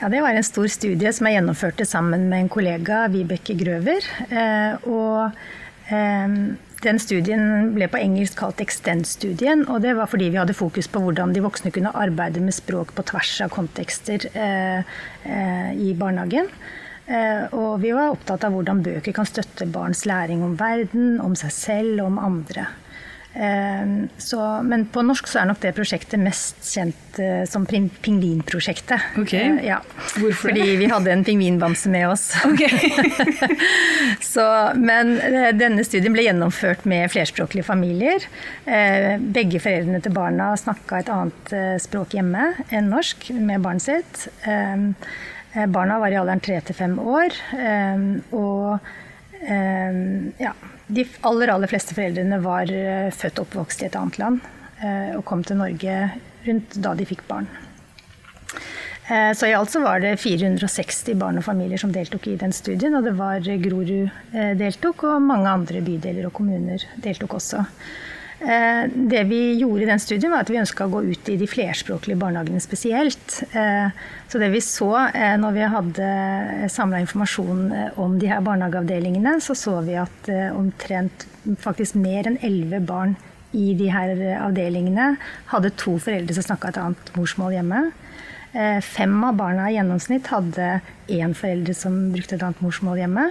Ja, 0.00 0.08
Det 0.08 0.22
var 0.24 0.32
en 0.32 0.46
stor 0.46 0.68
studie 0.72 1.12
som 1.12 1.28
jeg 1.28 1.38
gjennomførte 1.38 1.86
sammen 1.88 2.28
med 2.30 2.46
en 2.46 2.52
kollega, 2.52 3.04
Vibeke 3.12 3.56
Grøver. 3.58 4.06
Eh, 4.30 4.88
og 4.88 5.92
eh, 5.92 6.36
den 6.80 7.00
studien 7.02 7.74
ble 7.74 7.90
på 7.92 8.00
engelsk 8.00 8.38
kalt 8.40 8.62
Extend-studien. 8.64 9.66
og 9.68 9.82
Det 9.84 9.96
var 9.98 10.08
fordi 10.08 10.30
vi 10.30 10.40
hadde 10.40 10.56
fokus 10.56 10.88
på 10.88 11.02
hvordan 11.04 11.34
de 11.36 11.44
voksne 11.44 11.72
kunne 11.74 11.92
arbeide 11.92 12.40
med 12.40 12.56
språk 12.56 12.94
på 12.96 13.04
tvers 13.10 13.34
av 13.44 13.52
kontekster 13.52 14.24
i 14.30 15.90
barnehagen. 16.00 16.48
Eh, 17.10 17.46
og 17.56 17.80
vi 17.82 17.94
var 17.94 18.12
opptatt 18.14 18.44
av 18.46 18.54
hvordan 18.54 18.84
bøker 18.86 19.14
kan 19.16 19.26
støtte 19.28 19.66
barns 19.70 20.04
læring 20.06 20.44
om 20.46 20.54
verden, 20.60 21.18
om 21.22 21.34
seg 21.38 21.54
selv 21.54 22.04
og 22.04 22.12
om 22.12 22.20
andre. 22.22 22.68
Eh, 23.30 23.90
så, 24.18 24.40
men 24.66 24.84
på 24.90 25.02
norsk 25.06 25.26
så 25.30 25.40
er 25.40 25.48
nok 25.50 25.58
det 25.62 25.72
prosjektet 25.74 26.22
mest 26.22 26.62
kjent 26.66 27.18
eh, 27.22 27.42
som 27.50 27.66
Pingvinprosjektet. 27.66 29.18
Okay. 29.24 29.56
Ja. 29.66 29.80
Hvorfor 30.20 30.52
Fordi 30.52 30.76
vi 30.78 30.90
hadde 30.92 31.10
en 31.16 31.26
pingvinbamse 31.26 31.90
med 31.90 32.06
oss. 32.12 32.28
Okay. 32.46 32.92
så, 34.32 34.46
men 34.78 35.16
denne 35.58 35.86
studien 35.86 36.14
ble 36.14 36.28
gjennomført 36.28 36.86
med 36.90 37.10
flerspråklige 37.10 37.66
familier. 37.66 38.22
Begge 39.34 39.62
foreldrene 39.62 40.02
til 40.04 40.14
barna 40.14 40.52
snakka 40.58 41.02
et 41.02 41.10
annet 41.10 41.54
språk 41.82 42.14
hjemme 42.18 42.52
enn 42.70 42.90
norsk 42.94 43.32
med 43.34 43.66
barnet 43.66 43.88
sitt. 43.88 44.26
Eh, 45.52 45.66
barna 45.66 45.98
var 45.98 46.12
i 46.12 46.18
alderen 46.18 46.42
tre 46.42 46.58
til 46.62 46.76
fem 46.76 46.98
år. 46.98 47.34
Eh, 47.56 48.04
og 48.36 48.78
eh, 49.42 50.02
ja, 50.42 50.52
de 50.86 51.06
aller, 51.26 51.54
aller 51.54 51.70
fleste 51.70 51.96
foreldrene 51.96 52.38
var 52.44 52.70
født 53.14 53.40
og 53.40 53.48
oppvokst 53.48 53.82
i 53.82 53.90
et 53.90 53.98
annet 53.98 54.18
land 54.20 54.40
og 54.80 55.26
kom 55.28 55.42
til 55.44 55.58
Norge 55.60 55.94
rundt 56.46 56.76
da 56.80 56.94
de 56.96 57.04
fikk 57.04 57.20
barn. 57.28 57.44
Så 59.36 59.44
i 59.44 59.52
alt 59.52 59.68
så 59.68 59.82
var 59.84 60.00
det 60.00 60.14
460 60.22 61.18
barn 61.20 61.36
og 61.36 61.44
familier 61.44 61.76
som 61.82 61.92
deltok 61.92 62.30
i 62.30 62.38
den 62.40 62.54
studien. 62.56 62.96
Og 62.96 63.04
det 63.04 63.12
var 63.18 63.44
Grorud 63.60 64.08
deltok, 64.56 65.04
og 65.04 65.26
mange 65.26 65.52
andre 65.52 65.82
bydeler 65.84 66.30
og 66.30 66.32
kommuner 66.38 66.80
deltok 67.04 67.36
også. 67.36 67.60
Eh, 68.40 68.88
det 68.94 69.24
vi 69.28 69.54
gjorde 69.58 69.82
i 69.82 69.86
den 69.86 70.00
studien, 70.00 70.32
var 70.32 70.46
at 70.46 70.50
vi 70.50 70.60
ønska 70.60 70.86
å 70.86 70.92
gå 70.94 71.02
ut 71.12 71.28
i 71.28 71.36
de 71.36 71.48
flerspråklige 71.48 72.16
barnehagene 72.22 72.62
spesielt. 72.64 73.42
Eh, 73.52 73.92
så 74.32 74.40
det 74.40 74.48
vi 74.54 74.62
så 74.64 74.88
eh, 75.10 75.36
når 75.40 75.56
vi 75.58 75.66
hadde 75.74 76.06
samla 76.72 77.02
informasjon 77.04 77.66
om 78.00 78.16
de 78.20 78.30
her 78.32 78.40
barnehageavdelingene, 78.46 79.36
så 79.44 79.56
så 79.58 79.76
vi 79.84 79.98
at 80.00 80.32
omtrent 80.56 81.26
faktisk 81.60 81.98
mer 82.00 82.30
enn 82.30 82.40
elleve 82.46 82.80
barn 82.88 83.16
i 83.56 83.74
de 83.76 83.90
her 83.92 84.14
avdelingene 84.40 85.16
hadde 85.50 85.74
to 85.80 85.98
foreldre 86.00 86.36
som 86.36 86.46
snakka 86.46 86.70
et 86.70 86.80
annet 86.80 87.16
morsmål 87.18 87.58
hjemme. 87.58 87.88
Fem 88.82 89.16
av 89.26 89.36
barna 89.38 89.68
i 89.70 89.76
gjennomsnitt 89.76 90.30
hadde 90.30 90.68
én 91.10 91.34
forelder 91.38 91.74
som 91.76 91.98
brukte 92.14 92.36
et 92.36 92.44
annet 92.46 92.62
morsmål 92.62 92.98
hjemme. 93.02 93.26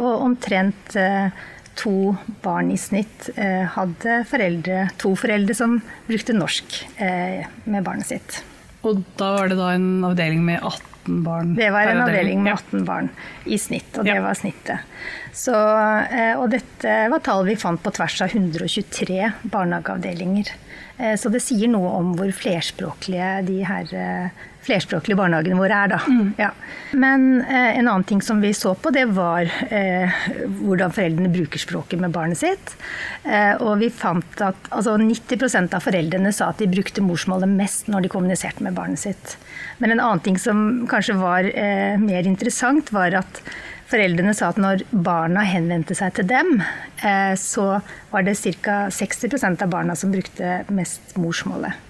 Og 0.00 0.24
omtrent 0.24 0.96
to 1.76 2.16
barn 2.42 2.70
i 2.72 2.78
snitt 2.80 3.30
eh, 3.36 3.64
hadde 3.76 4.20
foreldre, 4.30 4.88
to 5.00 5.14
foreldre 5.18 5.56
som 5.56 5.78
brukte 6.08 6.36
norsk 6.36 6.80
eh, 7.02 7.46
med 7.64 7.86
barnet 7.86 8.08
sitt. 8.08 8.40
Og 8.86 9.02
da 9.18 9.32
var 9.36 9.50
det 9.50 9.58
da 9.58 9.72
en 9.74 10.04
avdeling 10.06 10.44
med 10.46 10.60
18 10.60 11.22
barn? 11.26 11.54
Det 11.58 11.68
var 11.74 11.90
en 11.90 12.02
avdeling 12.04 12.42
med 12.44 12.54
18 12.54 12.86
barn 12.88 13.10
i 13.44 13.58
snitt, 13.60 13.90
og 13.98 14.06
det 14.06 14.16
ja. 14.16 14.24
var 14.24 14.38
snittet. 14.38 14.96
Så, 15.36 15.54
eh, 15.54 16.34
og 16.38 16.48
dette 16.54 16.96
var 17.12 17.24
tall 17.24 17.44
vi 17.48 17.58
fant 17.60 17.82
på 17.82 17.92
tvers 17.98 18.20
av 18.24 18.32
123 18.32 19.32
barnehageavdelinger. 19.44 20.54
Så 21.20 21.28
det 21.28 21.42
sier 21.44 21.68
noe 21.68 21.90
om 21.92 22.14
hvor 22.16 22.30
flerspråklige 22.32 23.26
de 23.44 23.56
her 23.68 23.90
flerspråklige 24.66 25.18
barnehagene 25.18 25.58
våre 25.58 25.82
er. 25.84 25.92
Da. 25.94 26.00
Mm. 26.06 26.32
Ja. 26.40 26.50
Men 26.96 27.26
eh, 27.44 27.78
en 27.78 27.88
annen 27.88 28.06
ting 28.08 28.22
som 28.24 28.40
vi 28.42 28.52
så 28.56 28.74
på, 28.74 28.92
det 28.94 29.06
var 29.16 29.48
eh, 29.70 30.16
hvordan 30.60 30.94
foreldrene 30.94 31.32
bruker 31.32 31.62
språket 31.62 32.02
med 32.02 32.14
barnet 32.14 32.40
sitt. 32.40 32.74
Eh, 33.24 33.54
og 33.60 33.78
vi 33.82 33.90
fant 33.94 34.42
at 34.44 34.70
altså 34.70 34.96
90% 35.00 35.76
av 35.76 35.86
foreldrene 35.86 36.34
sa 36.34 36.50
at 36.52 36.62
de 36.62 36.70
brukte 36.70 37.04
morsmålet 37.04 37.50
mest 37.50 37.90
når 37.92 38.06
de 38.06 38.12
kommuniserte 38.16 38.66
med 38.66 38.76
barnet 38.76 39.02
sitt. 39.02 39.36
Men 39.78 39.94
en 39.94 40.02
annen 40.02 40.24
ting 40.24 40.40
som 40.40 40.86
kanskje 40.90 41.18
var 41.20 41.48
eh, 41.52 41.96
mer 42.00 42.26
interessant, 42.28 42.92
var 42.94 43.22
at 43.22 43.42
Foreldrene 43.86 44.32
sa 44.34 44.48
at 44.50 44.58
når 44.58 44.82
barna 44.90 45.44
henvendte 45.46 45.94
seg 45.94 46.16
til 46.16 46.26
dem, 46.26 46.56
eh, 47.06 47.34
så 47.38 47.78
var 48.10 48.26
det 48.26 48.34
ca. 48.64 48.88
60% 48.90 49.62
av 49.62 49.70
barna 49.70 49.94
som 49.94 50.10
brukte 50.10 50.64
mest 50.74 51.14
morsmålet. 51.14 51.85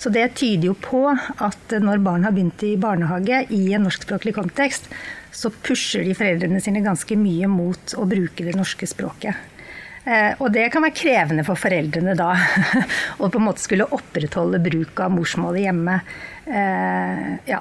Så 0.00 0.12
det 0.14 0.32
tyder 0.40 0.70
jo 0.70 0.74
på 0.78 1.04
at 1.12 1.74
når 1.82 2.02
barn 2.04 2.26
har 2.26 2.34
begynt 2.36 2.62
i 2.66 2.76
barnehage 2.80 3.44
i 3.54 3.62
en 3.76 3.86
norskspråklig 3.86 4.34
kontekst, 4.38 4.90
så 5.30 5.50
pusher 5.50 6.04
de 6.04 6.16
foreldrene 6.16 6.60
sine 6.62 6.82
ganske 6.84 7.16
mye 7.18 7.48
mot 7.50 7.94
å 7.98 8.06
bruke 8.08 8.46
det 8.46 8.56
norske 8.58 8.88
språket. 8.90 9.38
Eh, 10.04 10.32
og 10.40 10.48
det 10.54 10.70
kan 10.72 10.84
være 10.84 10.96
krevende 10.96 11.44
for 11.44 11.60
foreldrene 11.60 12.14
da, 12.18 12.30
å 13.20 13.28
på 13.28 13.40
en 13.40 13.46
måte 13.46 13.62
skulle 13.62 13.88
opprettholde 13.92 14.62
bruk 14.64 15.02
av 15.04 15.12
morsmålet 15.14 15.66
hjemme. 15.66 15.98
Eh, 16.46 17.26
ja. 17.50 17.60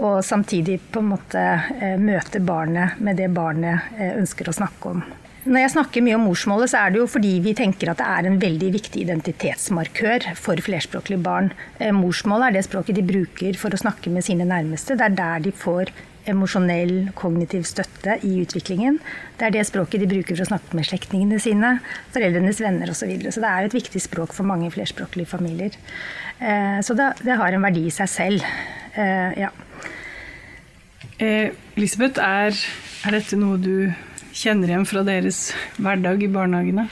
Og 0.00 0.24
samtidig 0.26 0.80
på 0.90 1.02
en 1.02 1.12
måte 1.12 1.42
eh, 1.44 1.98
møte 2.00 2.40
barnet 2.42 2.98
med 3.04 3.20
det 3.20 3.28
barnet 3.34 3.94
ønsker 4.14 4.48
å 4.50 4.56
snakke 4.56 4.94
om. 4.94 5.04
Når 5.44 5.60
jeg 5.60 5.72
snakker 5.74 6.00
mye 6.00 6.16
om 6.16 6.22
morsmålet, 6.24 6.70
så 6.72 6.78
er 6.80 6.92
det 6.94 7.02
jo 7.02 7.08
fordi 7.10 7.34
vi 7.44 7.52
tenker 7.56 7.90
at 7.92 7.98
det 8.00 8.06
er 8.08 8.26
en 8.30 8.38
veldig 8.40 8.70
viktig 8.78 9.02
identitetsmarkør 9.02 10.30
for 10.40 10.60
flerspråklige 10.64 11.20
barn. 11.20 11.50
Eh, 11.76 11.92
morsmålet 11.92 12.46
er 12.46 12.56
det 12.56 12.62
språket 12.64 12.96
de 12.96 13.04
bruker 13.04 13.58
for 13.60 13.74
å 13.74 13.80
snakke 13.82 14.08
med 14.14 14.24
sine 14.24 14.46
nærmeste. 14.48 14.96
Det 14.96 15.04
er 15.04 15.18
der 15.18 15.42
de 15.44 15.52
får 15.52 15.92
emosjonell, 16.32 17.10
kognitiv 17.20 17.66
støtte 17.68 18.16
i 18.24 18.38
utviklingen. 18.40 18.96
Det 19.36 19.50
er 19.50 19.52
det 19.58 19.66
språket 19.68 20.00
de 20.00 20.08
bruker 20.14 20.32
for 20.32 20.46
å 20.46 20.48
snakke 20.48 20.78
med 20.78 20.88
slektningene 20.88 21.42
sine, 21.44 21.74
foreldrenes 22.14 22.62
venner 22.64 22.94
osv. 22.94 23.02
Så, 23.02 23.10
videre. 23.12 23.34
så 23.36 23.44
det 23.44 23.50
er 23.50 23.68
et 23.68 23.76
viktig 23.76 24.00
språk 24.00 24.32
for 24.32 24.48
mange 24.48 24.72
flerspråklige 24.72 25.28
familier. 25.28 25.76
Eh, 26.40 26.80
så 26.80 26.96
det, 26.96 27.10
det 27.20 27.36
har 27.36 27.52
en 27.52 27.68
verdi 27.68 27.84
i 27.90 27.92
seg 27.92 28.08
selv. 28.08 28.48
Eh. 28.96 29.44
Elisabeth, 31.20 32.16
er, 32.16 32.56
er 33.04 33.18
dette 33.20 33.36
noe 33.36 33.60
du 33.60 33.92
kjenner 34.34 34.70
igjen 34.70 34.86
fra 34.88 35.04
deres 35.06 35.48
hverdag 35.78 36.22
i 36.26 36.30
barnehagene? 36.32 36.88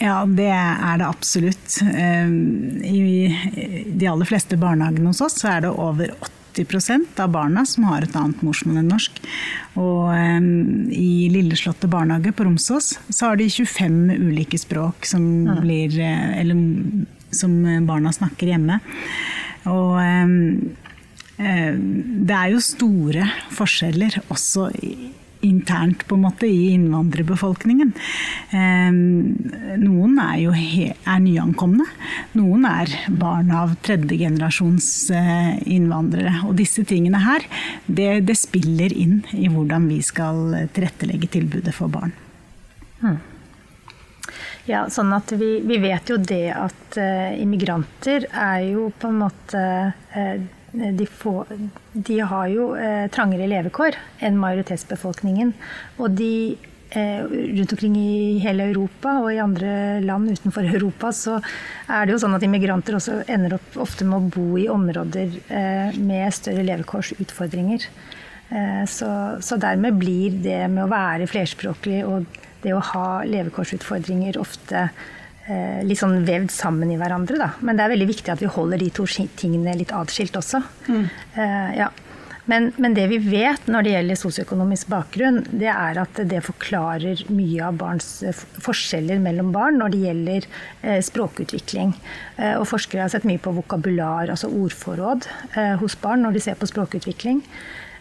Ja, 0.00 0.20
det 0.28 0.50
er 0.52 0.98
det 1.00 1.08
absolutt. 1.08 1.78
Eh, 1.82 2.28
I 2.84 3.84
de 3.96 4.08
aller 4.10 4.28
fleste 4.28 4.58
barnehagene 4.60 5.12
hos 5.12 5.22
oss 5.24 5.38
så 5.40 5.54
er 5.54 5.64
det 5.64 5.72
over 5.72 6.12
80% 6.56 7.20
av 7.20 7.32
barna 7.32 7.64
som 7.68 7.86
har 7.88 8.04
et 8.04 8.16
annet 8.16 8.42
morsmål 8.44 8.82
enn 8.82 8.92
norsk. 8.92 9.20
Og 9.80 10.12
um, 10.12 10.88
i 10.92 11.28
Lilleslottet 11.32 11.90
barnehage 11.92 12.32
på 12.36 12.44
Romsås 12.44 12.94
så 13.08 13.30
har 13.30 13.40
de 13.40 13.48
25 13.52 13.98
ulike 14.28 14.60
språk 14.60 15.08
som, 15.08 15.24
blir, 15.60 15.96
eller, 16.00 16.60
som 17.32 17.56
barna 17.88 18.12
snakker 18.12 18.52
hjemme. 18.52 18.80
Og 19.68 19.96
um, 20.00 20.72
det 21.36 22.36
er 22.36 22.52
jo 22.54 22.64
store 22.64 23.28
forskjeller 23.52 24.22
også 24.32 24.70
i 24.80 24.94
internt 25.46 26.04
på 26.08 26.16
en 26.16 26.24
måte 26.26 26.48
i 26.48 26.72
innvandrerbefolkningen. 26.74 27.92
Noen 29.82 30.18
er 30.22 30.40
jo 30.42 30.54
er 30.56 31.22
nyankomne. 31.22 31.86
Noen 32.38 32.66
er 32.68 32.92
barn 33.20 33.52
av 33.54 33.76
tredjegenerasjons 33.86 34.90
innvandrere. 35.64 36.34
Og 36.48 36.56
disse 36.58 36.84
tingene 36.88 37.22
her, 37.24 37.46
det, 37.86 38.10
det, 38.28 38.36
spiller 38.38 38.92
inn 38.92 39.22
i 39.36 39.48
hvordan 39.52 39.88
vi 39.90 40.02
skal 40.04 40.68
tilrettelegge 40.76 41.32
tilbudet 41.38 41.74
for 41.76 41.92
barn. 41.92 42.14
Hmm. 43.00 43.18
Ja, 44.66 44.86
sånn 44.90 45.12
at 45.14 45.30
vi, 45.38 45.60
vi, 45.62 45.78
vet 45.78 46.10
jo 46.10 46.18
det 46.18 46.50
at 46.50 46.98
uh, 46.98 47.30
immigranter 47.38 48.26
er 48.26 48.64
jo 48.66 48.88
på 48.98 49.12
en 49.12 49.20
måte 49.20 49.62
uh, 49.94 50.46
de, 50.72 51.06
får, 51.06 51.50
de, 51.92 52.20
har 52.20 52.46
jo 52.52 52.70
eh, 52.76 53.06
trangere 53.12 53.48
levekår 53.50 53.98
enn 54.24 54.40
majoritetsbefolkningen. 54.40 55.52
Og 56.00 56.16
de 56.16 56.32
rundt 56.96 57.72
omkring 57.74 57.96
i 57.98 58.38
hele 58.40 58.68
Europa 58.70 59.16
og 59.18 59.26
i 59.34 59.40
andre 59.42 59.98
land 60.06 60.30
utenfor 60.30 60.68
Europa, 60.76 61.10
så 61.12 61.34
er 61.90 62.06
det 62.06 62.14
jo 62.14 62.20
sånn 62.22 62.36
at 62.36 62.44
immigranter 62.46 62.96
også 62.96 63.18
ender 63.26 63.56
opp 63.58 63.74
ofte 63.82 64.06
med 64.06 64.16
å 64.16 64.30
bo 64.36 64.46
i 64.56 64.68
områder 64.70 65.34
med 65.98 66.32
større 66.32 66.62
levekårsutfordringer. 66.62 67.88
Så, 68.86 69.10
så 69.42 69.58
dermed 69.60 69.98
blir 69.98 70.38
det 70.46 70.62
med 70.70 70.84
å 70.86 70.92
være 70.94 71.26
flerspråklig 71.28 72.04
og 72.06 72.38
det 72.66 72.74
å 72.74 72.82
ha 72.92 73.10
levekårsutfordringer 73.26 74.38
ofte 74.40 74.88
eh, 74.88 75.04
litt 75.86 76.00
sånn 76.00 76.24
vevd 76.26 76.50
sammen 76.50 76.90
i 76.90 76.98
hverandre. 76.98 77.38
Da. 77.38 77.50
Men 77.60 77.78
det 77.78 77.84
er 77.84 77.94
veldig 77.94 78.08
viktig 78.10 78.32
at 78.32 78.42
vi 78.42 78.50
holder 78.50 78.82
de 78.82 78.90
to 78.94 79.06
tingene 79.38 79.76
litt 79.78 79.94
atskilt 79.94 80.36
også. 80.38 80.62
Mm. 80.88 81.06
Eh, 81.38 81.70
ja. 81.82 81.92
Men, 82.46 82.68
men, 82.78 82.94
det 82.94 83.08
vi 83.10 83.18
vet 83.18 83.64
når 83.66 83.82
det 83.82 83.92
gjelder 83.96 84.18
sosioøkonomisk 84.20 84.90
bakgrunn, 84.90 85.40
det 85.50 85.70
er 85.72 85.98
at 85.98 86.20
det 86.30 86.44
forklarer 86.46 87.24
mye 87.34 87.64
av 87.66 87.78
barns 87.80 88.10
eh, 88.22 88.44
forskjeller 88.62 89.18
mellom 89.22 89.50
barn 89.54 89.80
når 89.82 89.94
det 89.94 90.02
gjelder 90.04 90.46
eh, 90.82 91.00
språkutvikling. 91.02 91.96
Eh, 92.36 92.54
og 92.54 92.68
forskere 92.70 93.02
har 93.02 93.10
sett 93.10 93.26
mye 93.26 93.42
på 93.42 93.54
vokabular, 93.56 94.30
altså 94.30 94.52
ordforråd, 94.62 95.26
eh, 95.56 95.74
hos 95.82 95.98
barn 96.02 96.22
når 96.22 96.38
de 96.38 96.44
ser 96.46 96.60
på 96.60 96.70
språkutvikling. 96.70 97.42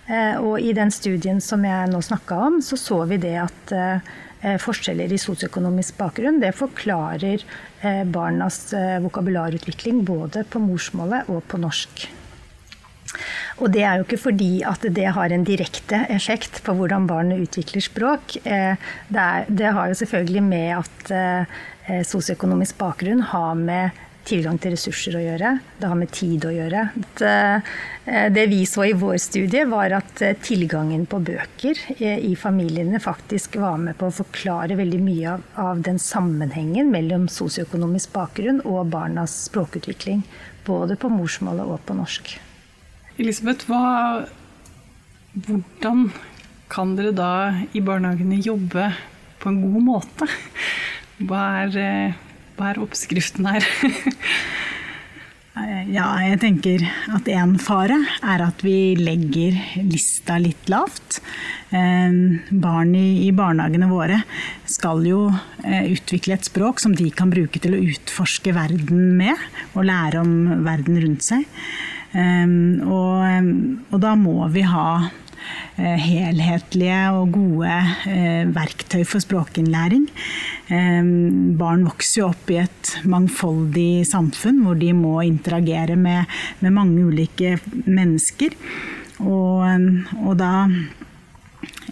Eh, 0.05 0.37
og 0.37 0.61
i 0.61 0.75
den 0.77 0.93
studien 0.93 1.41
som 1.41 1.65
jeg 1.65 1.89
nå 1.89 2.03
snakka 2.05 2.37
om, 2.51 2.61
så 2.61 2.77
så 2.77 3.01
vi 3.09 3.17
det 3.25 3.39
at 3.47 3.75
Eh, 3.75 4.13
forskjeller 4.61 5.13
i 5.13 5.19
sosioøkonomisk 5.21 5.97
bakgrunn, 5.99 6.41
det 6.43 6.53
forklarer 6.57 7.41
eh, 7.41 8.03
barnas 8.05 8.59
eh, 8.77 8.99
vokabularutvikling 9.03 10.03
både 10.07 10.45
på 10.49 10.61
morsmålet 10.63 11.31
og 11.33 11.43
på 11.49 11.59
norsk. 11.61 12.05
Og 13.63 13.71
det 13.71 13.85
er 13.87 13.97
jo 13.97 14.05
ikke 14.05 14.19
fordi 14.19 14.51
at 14.67 14.83
det 14.91 15.07
har 15.15 15.31
en 15.31 15.45
direkte 15.47 16.01
effekt 16.11 16.59
på 16.65 16.73
hvordan 16.75 17.05
barnet 17.07 17.45
utvikler 17.45 17.83
språk. 17.85 18.35
Det, 18.43 19.69
har 19.77 19.87
jo 19.87 19.95
selvfølgelig 19.95 20.41
med 20.43 20.73
at 20.81 22.03
sosioøkonomisk 22.09 22.75
bakgrunn 22.81 23.23
har 23.31 23.53
med 23.55 24.01
tilgang 24.25 24.57
til 24.61 24.73
ressurser 24.73 25.17
å 25.17 25.21
gjøre. 25.21 25.51
Det 25.79 25.89
har 25.89 25.99
med 25.99 26.11
tid 26.13 26.45
å 26.47 26.53
gjøre. 26.53 26.83
Det, 27.19 27.33
eh, 28.05 28.27
det 28.33 28.45
vi 28.51 28.63
så 28.69 28.85
i 28.87 28.95
vår 28.97 29.17
studie, 29.21 29.65
var 29.69 29.93
at 29.97 30.21
eh, 30.25 30.35
tilgangen 30.41 31.05
på 31.09 31.19
bøker 31.25 31.79
eh, 31.97 32.17
i 32.19 32.33
familiene 32.39 33.01
faktisk 33.01 33.57
var 33.61 33.77
med 33.81 33.97
på 33.99 34.09
å 34.09 34.17
forklare 34.23 34.77
veldig 34.79 35.01
mye 35.03 35.37
av, 35.61 35.81
den 35.85 35.99
sammenhengen 36.01 36.91
mellom 36.93 37.27
sosioøkonomisk 37.31 38.13
bakgrunn 38.15 38.63
og 38.65 38.91
barnas 38.93 39.45
språkutvikling. 39.49 40.23
Både 40.65 40.97
på 40.97 41.11
morsmålet 41.13 41.65
og 41.65 41.83
på 41.85 41.97
norsk. 41.97 42.37
Elisabeth, 43.21 43.69
hva, 43.69 44.25
hvordan 45.45 46.09
kan 46.73 46.95
dere 46.97 47.13
da 47.15 47.33
i 47.77 47.83
barnehagene 47.85 48.41
jobbe 48.41 48.89
på 49.39 49.51
en 49.51 49.61
god 49.61 49.83
måte? 49.85 50.29
Hva 51.21 51.43
er 51.63 52.15
hva 52.55 52.71
er 52.71 52.81
oppskriften 52.83 53.47
her? 53.47 53.65
ja, 55.95 56.07
jeg 56.25 56.39
tenker 56.43 56.85
at 57.15 57.29
en 57.31 57.55
fare 57.61 57.97
er 58.23 58.43
at 58.45 58.63
vi 58.65 58.95
legger 58.99 59.57
lista 59.83 60.37
litt 60.41 60.69
lavt. 60.71 61.19
Barn 61.71 62.93
i, 62.95 63.31
barnehagene 63.35 63.89
våre 63.91 64.21
skal 64.69 65.03
jo 65.07 65.25
eh, 65.65 65.91
utvikle 65.91 66.37
et 66.37 66.47
språk 66.47 66.79
som 66.83 66.95
de 66.95 67.09
kan 67.11 67.33
bruke 67.33 67.59
til 67.59 67.75
å 67.75 67.83
utforske 67.91 68.55
verden 68.55 69.17
med, 69.19 69.35
og 69.73 69.89
lære 69.89 70.23
om 70.23 70.63
verden 70.63 71.01
rundt 71.03 71.27
seg. 71.27 71.43
Og, 72.15 73.51
og 73.91 73.99
da 73.99 74.13
må 74.15 74.45
vi 74.53 74.61
ha 74.63 74.87
Eh, 75.03 75.24
helhetlige 75.75 76.99
og 77.17 77.33
gode 77.35 77.71
eh, 78.07 78.43
verktøy 78.55 79.03
for 79.07 79.23
språkinnlæring. 79.23 80.07
Eh, 80.71 81.09
barn 81.59 81.85
vokser 81.87 82.21
jo 82.21 82.29
opp 82.31 82.51
i 82.53 82.61
et 82.63 82.95
mangfoldig 83.03 84.05
samfunn 84.07 84.63
hvor 84.65 84.79
de 84.79 84.93
må 84.95 85.19
interagere 85.27 85.97
med, 85.99 86.31
med 86.63 86.75
mange 86.75 87.03
ulike 87.03 87.57
mennesker. 87.85 88.55
Og, 89.23 89.63
og, 90.19 90.33
da 90.39 90.67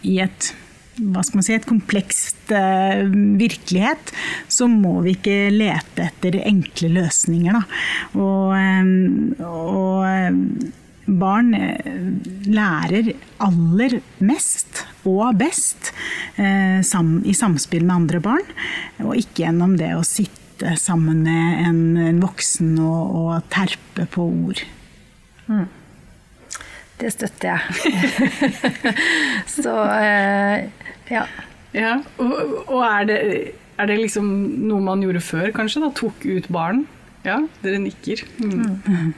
i 0.03 0.19
et 0.23 0.53
hva 0.93 1.23
skal 1.25 1.39
man 1.39 1.45
si, 1.47 1.55
et 1.55 1.65
komplekst 1.65 2.51
uh, 2.53 3.07
virkelighet, 3.39 4.11
så 4.51 4.67
må 4.69 4.99
vi 5.01 5.15
ikke 5.15 5.49
lete 5.49 6.05
etter 6.05 6.37
enkle 6.43 6.91
løsninger. 6.99 7.57
Da. 7.57 7.63
Og, 8.21 8.53
og 9.47 10.83
barn 11.05 11.53
eh, 11.57 12.07
lærer 12.47 13.13
aller 13.43 13.99
mest 14.23 14.83
og 15.09 15.35
best 15.39 15.91
eh, 16.39 16.79
i 16.79 17.35
samspill 17.35 17.85
med 17.85 17.95
andre 17.95 18.21
barn, 18.23 18.45
og 19.03 19.17
ikke 19.19 19.45
gjennom 19.45 19.75
det 19.79 19.93
å 19.97 20.05
sitte 20.07 20.77
sammen 20.79 21.25
med 21.25 21.63
en, 21.67 22.21
voksen 22.23 22.77
og, 22.79 23.15
og 23.19 23.47
terpe 23.51 24.05
på 24.13 24.27
ord. 24.47 24.61
Mm. 25.49 25.65
Det 27.01 27.09
støtter 27.11 27.49
jeg. 27.51 27.63
Så 29.57 29.73
eh, 29.97 30.69
ja. 31.11 31.25
ja. 31.75 31.97
Og, 32.21 32.35
og 32.69 32.79
er, 32.85 33.09
det, 33.09 33.19
er, 33.75 33.89
det, 33.89 33.99
liksom 33.99 34.29
noe 34.69 34.79
man 34.85 35.03
gjorde 35.03 35.23
før, 35.25 35.49
kanskje? 35.57 35.83
da 35.83 35.91
Tok 35.97 36.23
ut 36.29 36.47
barn? 36.53 36.85
Ja, 37.27 37.41
dere 37.63 37.81
nikker. 37.83 38.23
Mm. 38.39 38.79
Mm. 38.85 39.11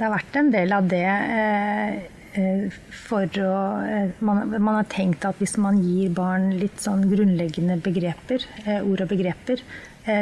Det 0.00 0.06
har 0.06 0.14
vært 0.14 0.36
en 0.40 0.46
del 0.48 0.70
av 0.72 0.86
det. 0.88 1.04
Eh, 1.04 1.96
eh, 2.40 2.76
for 3.02 3.40
å, 3.44 3.56
eh, 3.84 4.14
man, 4.24 4.46
man, 4.54 4.78
har 4.78 4.86
tenkt 4.88 5.26
at 5.28 5.36
hvis 5.42 5.58
man 5.60 5.82
gir 5.84 6.14
barn 6.16 6.54
litt 6.56 6.80
sånn 6.80 7.02
grunnleggende 7.10 7.76
begreper, 7.84 8.46
ord 8.80 9.02
og 9.04 9.10
begreper, 9.12 9.60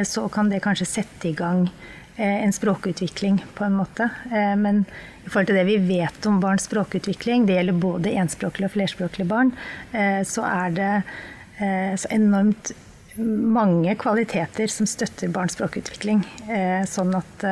så 0.02 0.24
kan 0.34 0.48
det 0.50 0.58
kanskje 0.64 0.88
sette 0.90 1.28
i 1.30 1.36
gang 1.38 1.68
en 2.18 2.52
språkutvikling 2.52 3.36
på 3.54 3.62
en 3.64 3.76
måte. 3.78 4.08
Men 4.58 4.80
i 5.22 5.30
forhold 5.30 5.52
til 5.52 5.58
det 5.60 5.68
vi 5.68 5.76
vet 5.86 6.26
om 6.26 6.40
barns 6.42 6.66
språkutvikling, 6.66 7.46
det 7.46 7.60
gjelder 7.60 7.78
både 7.78 8.16
enspråklige 8.18 8.68
og 8.68 8.74
flerspråklige 8.74 9.30
barn, 9.30 9.52
så 10.26 10.44
er 10.48 10.74
det 10.74 10.90
så 12.02 12.10
enormt 12.18 12.74
mange 13.22 13.94
kvaliteter 14.02 14.66
som 14.74 14.90
støtter 14.90 15.30
barns 15.32 15.54
språkutvikling. 15.56 16.26
Sånn 16.90 17.14
at 17.22 17.46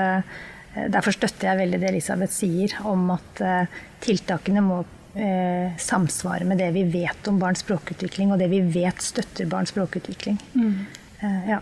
derfor 0.92 1.12
støtter 1.16 1.48
jeg 1.50 1.60
veldig 1.62 1.78
det 1.82 1.88
Elisabeth 1.92 2.34
sier 2.34 2.70
om 2.88 3.00
at 3.14 3.32
eh, 3.44 3.66
tiltakene 4.04 4.60
må 4.64 4.78
eh, 5.16 5.68
samsvare 5.80 6.44
med 6.48 6.56
det 6.60 6.70
vi 6.76 6.84
vet 6.92 7.28
om 7.30 7.40
barns 7.40 7.62
språkutvikling, 7.64 8.28
og 8.32 8.38
det 8.42 8.48
vi 8.52 8.60
vet 8.60 8.98
støtter 9.02 9.46
barns 9.50 9.70
språkutvikling. 9.74 10.36
Mm. 10.54 10.76
Ja. 11.48 11.60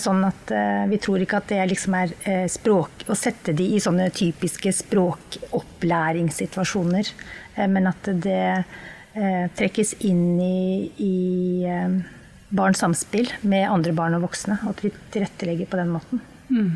Sånn 0.00 0.24
at 0.24 0.50
vi 0.88 0.98
tror 1.02 1.20
ikke 1.20 1.36
at 1.42 1.48
det 1.50 1.66
liksom 1.68 1.94
er 1.98 2.08
språk 2.52 2.90
Å 3.10 3.14
sette 3.18 3.52
de 3.56 3.64
i 3.74 3.80
sånne 3.82 4.10
typiske 4.16 4.72
språkopplæringssituasjoner, 4.78 7.04
men 7.72 7.86
at 7.90 8.02
det 8.24 8.64
trekkes 9.58 9.90
inn 10.08 10.40
i, 10.40 10.90
i 11.04 11.14
barns 12.54 12.78
samspill 12.84 13.28
med 13.42 13.66
andre 13.68 13.92
barn 13.96 14.14
og 14.16 14.22
voksne. 14.28 14.56
Og 14.64 14.70
at 14.72 14.84
vi 14.84 14.90
tilrettelegger 15.16 15.66
på 15.68 15.80
den 15.80 15.90
måten. 15.92 16.18
Mm. 16.48 16.72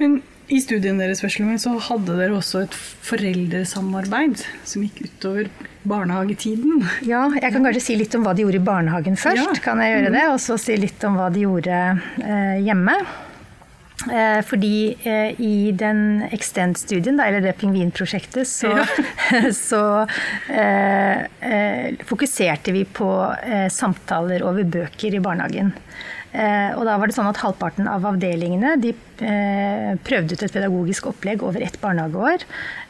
Men 0.00 0.22
i 0.52 0.58
studien 0.60 0.98
deres 1.00 1.22
så 1.62 1.74
hadde 1.88 2.16
dere 2.18 2.36
også 2.36 2.64
et 2.66 2.74
foreldresamarbeid 3.06 4.42
som 4.66 4.84
gikk 4.84 5.06
utover 5.06 5.48
barnehagetiden. 5.88 6.82
Ja, 7.08 7.26
jeg 7.32 7.52
kan 7.52 7.64
kanskje 7.64 7.84
si 7.84 7.96
litt 7.96 8.14
om 8.16 8.24
hva 8.26 8.34
de 8.36 8.44
gjorde 8.44 8.60
i 8.60 8.64
barnehagen 8.64 9.16
først. 9.20 9.54
Ja. 9.56 9.62
kan 9.64 9.80
jeg 9.80 9.96
gjøre 9.96 10.12
det, 10.16 10.24
Og 10.32 10.40
så 10.40 10.58
si 10.60 10.76
litt 10.80 11.04
om 11.04 11.16
hva 11.20 11.30
de 11.32 11.44
gjorde 11.46 11.78
eh, 12.24 12.58
hjemme. 12.64 12.96
Eh, 14.10 14.40
fordi 14.44 14.96
eh, 15.06 15.40
i 15.40 15.72
den 15.72 16.24
Extend-studien, 16.34 17.20
eller 17.20 17.40
det 17.44 17.54
pingvinprosjektet, 17.60 18.48
så, 18.48 18.72
ja. 18.82 18.86
så 19.68 19.82
eh, 20.52 21.24
eh, 21.40 22.02
fokuserte 22.04 22.74
vi 22.74 22.84
på 22.84 23.08
eh, 23.44 23.70
samtaler 23.72 24.44
over 24.44 24.66
bøker 24.76 25.16
i 25.16 25.22
barnehagen. 25.24 25.72
Eh, 26.34 26.72
og 26.74 26.82
da 26.88 26.96
var 26.98 27.06
det 27.06 27.14
sånn 27.14 27.30
at 27.30 27.38
Halvparten 27.38 27.86
av 27.86 28.02
avdelingene 28.10 28.74
de 28.82 28.90
eh, 29.22 29.92
prøvde 30.02 30.34
ut 30.34 30.42
et 30.42 30.54
pedagogisk 30.56 31.06
opplegg 31.12 31.44
over 31.46 31.62
ett 31.62 31.78
barnehageår. 31.82 32.42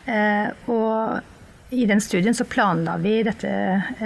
Eh, 0.09 0.48
og 0.72 1.74
I 1.76 1.85
den 1.90 2.00
studien 2.00 2.37
så 2.37 2.46
planla 2.48 2.96
vi 3.02 3.18
dette 3.26 3.50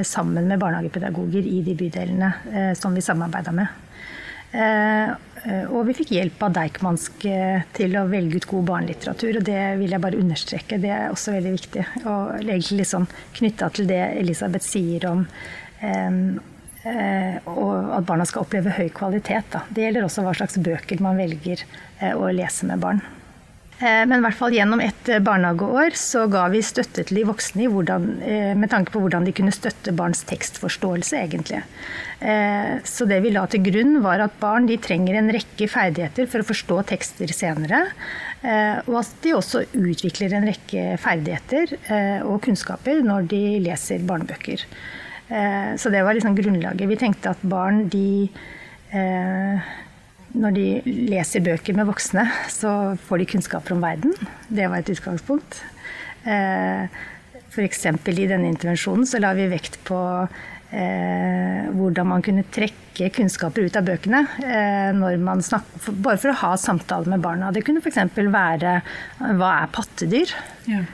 sammen 0.02 0.50
med 0.50 0.58
barnehagepedagoger 0.58 1.46
i 1.46 1.60
de 1.62 1.76
bydelene 1.78 2.74
som 2.78 2.94
vi 2.96 3.02
samarbeida 3.04 3.52
med. 3.52 3.66
Og 5.68 5.82
vi 5.84 5.96
fikk 5.98 6.14
hjelp 6.16 6.40
av 6.46 6.54
Deichmansk 6.56 7.26
til 7.76 7.98
å 8.00 8.06
velge 8.08 8.40
ut 8.40 8.48
god 8.48 8.64
barnelitteratur. 8.70 9.40
Og 9.42 9.44
det 9.44 9.60
vil 9.82 9.92
jeg 9.92 10.04
bare 10.06 10.22
understreke. 10.22 10.78
Det 10.80 10.94
er 10.94 11.12
også 11.12 11.34
veldig 11.34 11.52
viktig. 11.58 11.84
Og 12.06 12.38
egentlig 12.38 12.80
liksom 12.80 13.04
knytta 13.36 13.68
til 13.76 13.90
det 13.90 14.00
Elisabeth 14.22 14.64
sier 14.64 15.10
om 15.10 15.26
og 16.88 17.92
at 17.98 18.06
barna 18.08 18.24
skal 18.28 18.46
oppleve 18.46 18.72
høy 18.76 18.88
kvalitet. 18.94 19.50
Da. 19.52 19.64
Det 19.68 19.84
gjelder 19.84 20.06
også 20.06 20.24
hva 20.24 20.34
slags 20.38 20.58
bøker 20.62 21.02
man 21.04 21.20
velger 21.20 21.64
å 22.14 22.30
lese 22.32 22.68
med 22.70 22.80
barn. 22.82 23.02
Eh, 23.78 24.02
men 24.10 24.18
i 24.18 24.24
hvert 24.24 24.34
fall 24.34 24.54
gjennom 24.56 24.80
et 24.82 25.08
eh, 25.12 25.20
barnehageår 25.22 25.94
så 25.98 26.24
ga 26.30 26.48
vi 26.50 26.64
støtte 26.66 27.04
til 27.06 27.20
de 27.20 27.26
voksne 27.28 27.68
hvordan, 27.70 28.08
eh, 28.26 28.54
med 28.58 28.72
tanke 28.72 28.90
på 28.90 29.02
hvordan 29.04 29.28
de 29.28 29.34
kunne 29.36 29.54
støtte 29.54 29.94
barns 29.94 30.24
tekstforståelse, 30.26 31.22
egentlig. 31.22 31.62
Så 32.18 33.06
det 33.06 33.20
vi 33.22 33.30
la 33.30 33.44
til 33.46 33.62
grunn, 33.62 34.00
var 34.02 34.18
at 34.24 34.32
barn 34.40 34.64
trenger 34.82 35.20
en 35.20 35.30
rekke 35.30 35.68
ferdigheter 35.70 36.26
for 36.26 36.42
å 36.42 36.46
forstå 36.48 36.78
tekster 36.88 37.30
senere. 37.30 37.84
Og 38.88 38.96
at 38.98 39.12
de 39.22 39.36
også 39.36 39.62
utvikler 39.78 40.34
en 40.34 40.48
rekke 40.50 40.96
ferdigheter 40.98 41.76
og 42.26 42.40
kunnskaper 42.42 43.04
når 43.06 43.30
de 43.30 43.42
leser 43.68 44.02
barnebøker. 44.02 44.66
Så 45.28 45.90
det 45.92 46.00
var 46.00 46.16
liksom 46.16 46.36
grunnlaget. 46.38 46.88
Vi 46.88 46.96
tenkte 46.96 47.34
at 47.34 47.42
barn 47.44 47.82
de 47.92 48.30
når 50.36 50.54
de 50.56 50.66
leser 51.08 51.44
bøker 51.44 51.76
med 51.76 51.88
voksne, 51.88 52.26
så 52.52 52.72
får 53.08 53.22
de 53.22 53.28
kunnskaper 53.32 53.74
om 53.74 53.84
verden. 53.84 54.14
Det 54.48 54.68
var 54.68 54.82
et 54.82 54.92
utgangspunkt. 54.92 55.62
Eh, 56.28 57.00
F.eks. 57.48 57.86
i 57.88 58.28
denne 58.28 58.50
intervensjonen 58.50 59.08
så 59.08 59.20
la 59.22 59.32
vi 59.36 59.48
vekt 59.50 59.80
på 59.88 59.98
eh, 60.76 61.70
hvordan 61.72 62.10
man 62.12 62.24
kunne 62.24 62.44
trekke 62.52 63.08
kunnskaper 63.14 63.64
ut 63.64 63.78
av 63.78 63.88
bøkene 63.88 64.24
eh, 64.44 64.90
når 64.96 65.16
man 65.22 65.42
snakker, 65.44 65.96
bare 66.04 66.20
for 66.20 66.34
å 66.34 66.38
ha 66.42 66.52
samtaler 66.60 67.14
med 67.14 67.24
barna. 67.24 67.52
Det 67.54 67.64
kunne 67.66 67.80
f.eks. 67.82 68.02
være 68.18 68.78
hva 69.38 69.54
er 69.62 69.74
pattedyr? 69.74 70.36
Ja. 70.68 70.84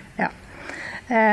Ja. 1.09 1.25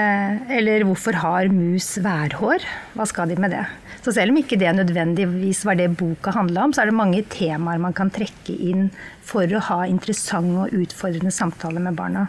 eller 0.52 0.84
hvorfor 0.88 1.18
har 1.22 1.52
mus 1.54 1.94
værhår? 2.04 2.66
Hva 2.98 3.08
skal 3.10 3.32
de 3.32 3.40
med 3.40 3.54
det? 3.56 3.66
Så 4.02 4.14
selv 4.16 4.34
om 4.34 4.40
ikke 4.42 4.58
det 4.58 4.72
nødvendigvis 4.74 5.62
var 5.68 5.78
det 5.78 5.92
boka 5.98 6.34
handla 6.34 6.66
om, 6.66 6.74
så 6.74 6.82
er 6.82 6.90
det 6.90 6.98
mange 6.98 7.22
temaer 7.30 7.82
man 7.82 7.94
kan 7.94 8.10
trekke 8.14 8.56
inn 8.56 8.90
for 9.26 9.46
å 9.46 9.62
ha 9.70 9.84
interessante 9.86 10.66
og 10.66 10.86
utfordrende 10.86 11.34
samtaler 11.34 11.84
med 11.86 12.00
barna. 12.00 12.26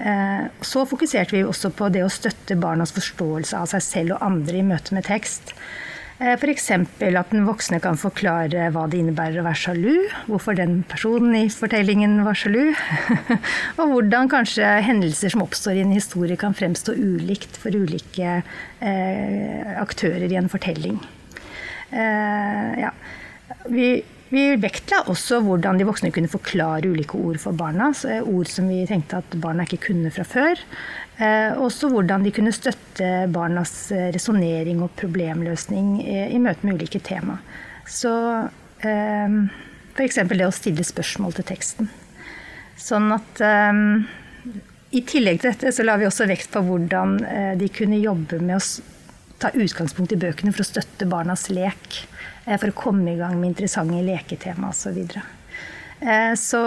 Eh, 0.00 0.44
så 0.64 0.84
fokuserte 0.88 1.36
vi 1.36 1.44
også 1.44 1.72
på 1.76 1.88
det 1.92 2.04
å 2.04 2.12
støtte 2.12 2.56
barnas 2.60 2.92
forståelse 2.96 3.58
av 3.58 3.70
seg 3.72 3.84
selv 3.84 4.16
og 4.16 4.26
andre 4.28 4.60
i 4.60 4.66
møte 4.66 4.96
med 4.96 5.08
tekst. 5.08 5.54
Eh, 6.20 6.34
F.eks. 6.36 6.66
at 6.70 7.30
den 7.32 7.46
voksne 7.48 7.78
kan 7.80 7.96
forklare 7.96 8.66
hva 8.74 8.84
det 8.92 8.98
innebærer 9.00 9.40
å 9.40 9.46
være 9.46 9.60
sjalu, 9.62 9.94
hvorfor 10.28 10.58
den 10.58 10.82
personen 10.88 11.32
i 11.38 11.46
fortellingen 11.48 12.18
var 12.26 12.36
sjalu, 12.36 12.74
og 13.80 13.94
hvordan 13.94 14.28
kanskje 14.32 14.68
hendelser 14.84 15.32
som 15.32 15.46
oppstår 15.46 15.80
i 15.80 15.84
en 15.86 15.96
historie 15.96 16.36
kan 16.40 16.56
fremstå 16.56 16.92
ulikt 16.92 17.56
for 17.62 17.72
ulike 17.72 18.36
eh, 18.36 19.72
aktører 19.80 20.28
i 20.28 20.36
en 20.42 20.52
fortelling. 20.52 21.00
Eh, 21.88 22.80
ja. 22.84 22.94
Vi 23.72 23.92
vi 24.30 24.44
vektla 24.62 25.00
også 25.10 25.40
hvordan 25.42 25.80
de 25.80 25.86
voksne 25.88 26.12
kunne 26.14 26.30
forklare 26.30 26.86
ulike 26.86 27.18
ord 27.18 27.40
for 27.42 27.56
barna. 27.56 27.88
ord 28.22 28.46
som 28.46 28.68
vi 28.70 28.84
tenkte 28.86 29.18
at 29.18 29.32
barna 29.42 29.64
ikke 29.66 29.88
kunne 29.88 30.12
fra 30.14 30.22
før. 30.22 30.60
Eh, 31.20 31.52
også 31.60 31.90
hvordan 31.92 32.22
de 32.24 32.32
kunne 32.32 32.52
støtte 32.54 33.08
barnas 33.32 33.90
eh, 33.92 34.08
resonnering 34.14 34.80
og 34.80 34.94
problemløsning 34.96 35.98
i 36.00 36.38
møte 36.40 36.64
med 36.64 36.78
ulike 36.78 37.02
tema. 37.04 37.36
Så 37.84 38.12
eh, 38.80 39.34
f.eks. 39.92 40.22
det 40.30 40.46
å 40.46 40.54
stille 40.54 40.86
spørsmål 40.86 41.36
til 41.36 41.48
teksten. 41.52 41.90
Sånn 42.80 43.10
at 43.12 43.42
i 44.96 45.02
tillegg 45.04 45.42
til 45.42 45.50
dette 45.50 45.72
så 45.76 45.84
la 45.84 45.98
vi 46.00 46.06
også 46.08 46.24
vekt 46.30 46.48
på 46.54 46.62
hvordan 46.64 47.18
de 47.60 47.66
kunne 47.68 47.98
jobbe 48.00 48.38
med 48.40 48.56
å 48.56 49.34
ta 49.42 49.50
utgangspunkt 49.52 50.14
i 50.16 50.18
bøkene 50.22 50.54
for 50.54 50.64
å 50.64 50.68
støtte 50.70 51.08
barnas 51.10 51.50
lek. 51.52 51.98
For 52.46 52.70
å 52.72 52.78
komme 52.78 53.12
i 53.12 53.18
gang 53.18 53.36
med 53.36 53.50
interessante 53.50 54.00
leketema 54.06 54.70
osv. 54.72 54.80
Så, 54.80 54.94
videre. 54.96 55.26
så 56.40 56.62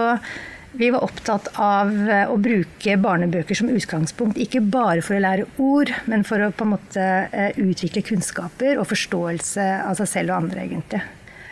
vi 0.73 0.89
var 0.89 1.03
opptatt 1.05 1.51
av 1.61 1.91
eh, 2.09 2.29
å 2.29 2.37
bruke 2.41 2.95
barnebøker 2.97 3.57
som 3.57 3.69
utgangspunkt, 3.69 4.39
ikke 4.41 4.63
bare 4.73 5.03
for 5.05 5.17
å 5.17 5.21
lære 5.21 5.45
ord, 5.61 5.91
men 6.09 6.25
for 6.25 6.41
å 6.41 6.49
på 6.49 6.65
en 6.65 6.73
måte 6.73 7.03
eh, 7.29 7.59
utvikle 7.61 8.01
kunnskaper 8.05 8.81
og 8.81 8.89
forståelse 8.89 9.67
av 9.85 9.99
seg 10.01 10.09
selv 10.09 10.33
og 10.33 10.39
andre, 10.41 10.65
egentlig. 10.65 11.03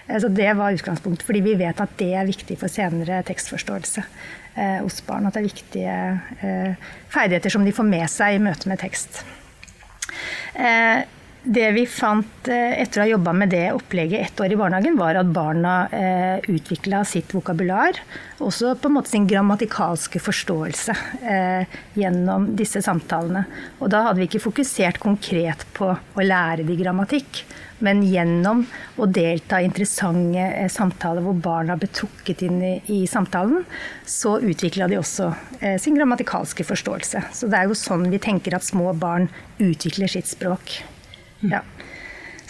Eh, 0.07 0.17
så 0.23 0.31
det 0.33 0.49
var 0.57 0.73
utgangspunktet, 0.73 1.27
fordi 1.27 1.43
vi 1.45 1.55
vet 1.61 1.83
at 1.85 1.93
det 2.01 2.11
er 2.17 2.29
viktig 2.29 2.57
for 2.61 2.73
senere 2.73 3.21
tekstforståelse 3.27 4.05
hos 4.51 4.97
barn. 5.07 5.29
At 5.29 5.37
det 5.37 5.39
er 5.39 5.45
viktige 5.45 5.93
ferdigheter 7.13 7.53
som 7.53 7.63
de 7.63 7.71
får 7.71 7.85
med 7.87 8.03
seg 8.11 8.35
i 8.35 8.41
møte 8.43 8.67
med 8.67 8.81
tekst. 8.81 9.21
Det 11.43 11.71
vi 11.73 11.87
fant 11.89 12.47
eh, 12.53 12.75
etter 12.83 13.01
å 13.01 13.01
ha 13.01 13.09
jobba 13.15 13.31
med 13.33 13.49
det 13.49 13.71
opplegget 13.73 14.27
ett 14.27 14.41
år 14.43 14.53
i 14.53 14.57
barnehagen, 14.59 14.97
var 14.99 15.17
at 15.17 15.29
barna 15.33 15.87
eh, 15.89 16.43
utvikla 16.53 16.99
sitt 17.09 17.33
vokabular, 17.33 17.97
også 18.37 18.75
på 18.77 18.91
en 18.91 18.95
måte 18.99 19.09
sin 19.09 19.25
grammatikalske 19.25 20.21
forståelse 20.21 20.95
eh, 21.25 21.79
gjennom 21.97 22.51
disse 22.59 22.83
samtalene. 22.85 23.47
Og 23.79 23.89
da 23.89 24.03
hadde 24.05 24.21
vi 24.21 24.27
ikke 24.29 24.43
fokusert 24.43 25.01
konkret 25.01 25.65
på 25.73 25.89
å 25.89 26.27
lære 26.27 26.67
de 26.67 26.77
grammatikk, 26.77 27.41
men 27.81 28.05
gjennom 28.05 28.61
å 29.01 29.09
delta 29.09 29.57
i 29.57 29.65
interessante 29.65 30.45
eh, 30.45 30.69
samtaler 30.69 31.25
hvor 31.25 31.41
barna 31.41 31.73
ble 31.73 31.89
trukket 31.89 32.45
inn 32.45 32.61
i, 32.61 32.73
i 33.01 33.01
samtalen, 33.09 33.65
så 34.05 34.37
utvikla 34.37 34.93
de 34.93 35.01
også 35.01 35.33
sin 35.81 35.97
grammatikalske 35.97 36.69
forståelse. 36.69 37.25
Så 37.33 37.49
det 37.49 37.63
er 37.63 37.69
jo 37.73 37.81
sånn 37.81 38.11
vi 38.13 38.21
tenker 38.21 38.53
at 38.53 38.69
små 38.69 38.93
barn 38.93 39.31
utvikler 39.57 40.19
sitt 40.19 40.29
språk. 40.29 40.83
Ja. 41.41 41.63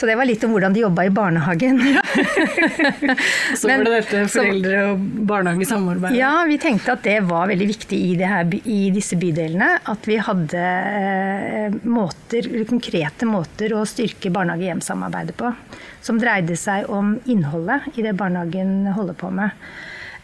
Så 0.01 0.07
det 0.09 0.15
var 0.17 0.25
litt 0.25 0.41
om 0.41 0.55
hvordan 0.55 0.73
de 0.73 0.81
jobba 0.81 1.03
i 1.05 1.09
barnehagen. 1.13 1.77
så 3.59 3.67
var 3.69 3.83
det 3.85 3.91
dette 3.93 4.21
foreldre 4.33 4.79
og 4.87 5.03
barnehage 5.29 5.67
samarbeidet? 5.69 6.17
Ja, 6.17 6.31
vi 6.49 6.57
tenkte 6.63 6.95
at 6.95 7.03
det 7.05 7.19
var 7.29 7.51
veldig 7.51 7.67
viktig 7.69 7.99
i, 8.07 8.15
her, 8.17 8.49
i 8.65 8.79
disse 8.95 9.19
bydelene. 9.21 9.75
At 9.93 10.09
vi 10.09 10.17
hadde 10.17 10.63
eh, 10.65 11.77
måter, 11.85 12.49
konkrete 12.65 13.29
måter 13.29 13.77
å 13.77 13.85
styrke 13.85 14.33
barnehage-hjem-samarbeidet 14.33 15.37
på. 15.37 15.53
Som 16.01 16.17
dreide 16.17 16.57
seg 16.57 16.89
om 16.89 17.19
innholdet 17.29 17.93
i 17.93 18.01
det 18.01 18.17
barnehagen 18.17 18.89
holder 18.97 19.21
på 19.21 19.29
med. 19.37 19.53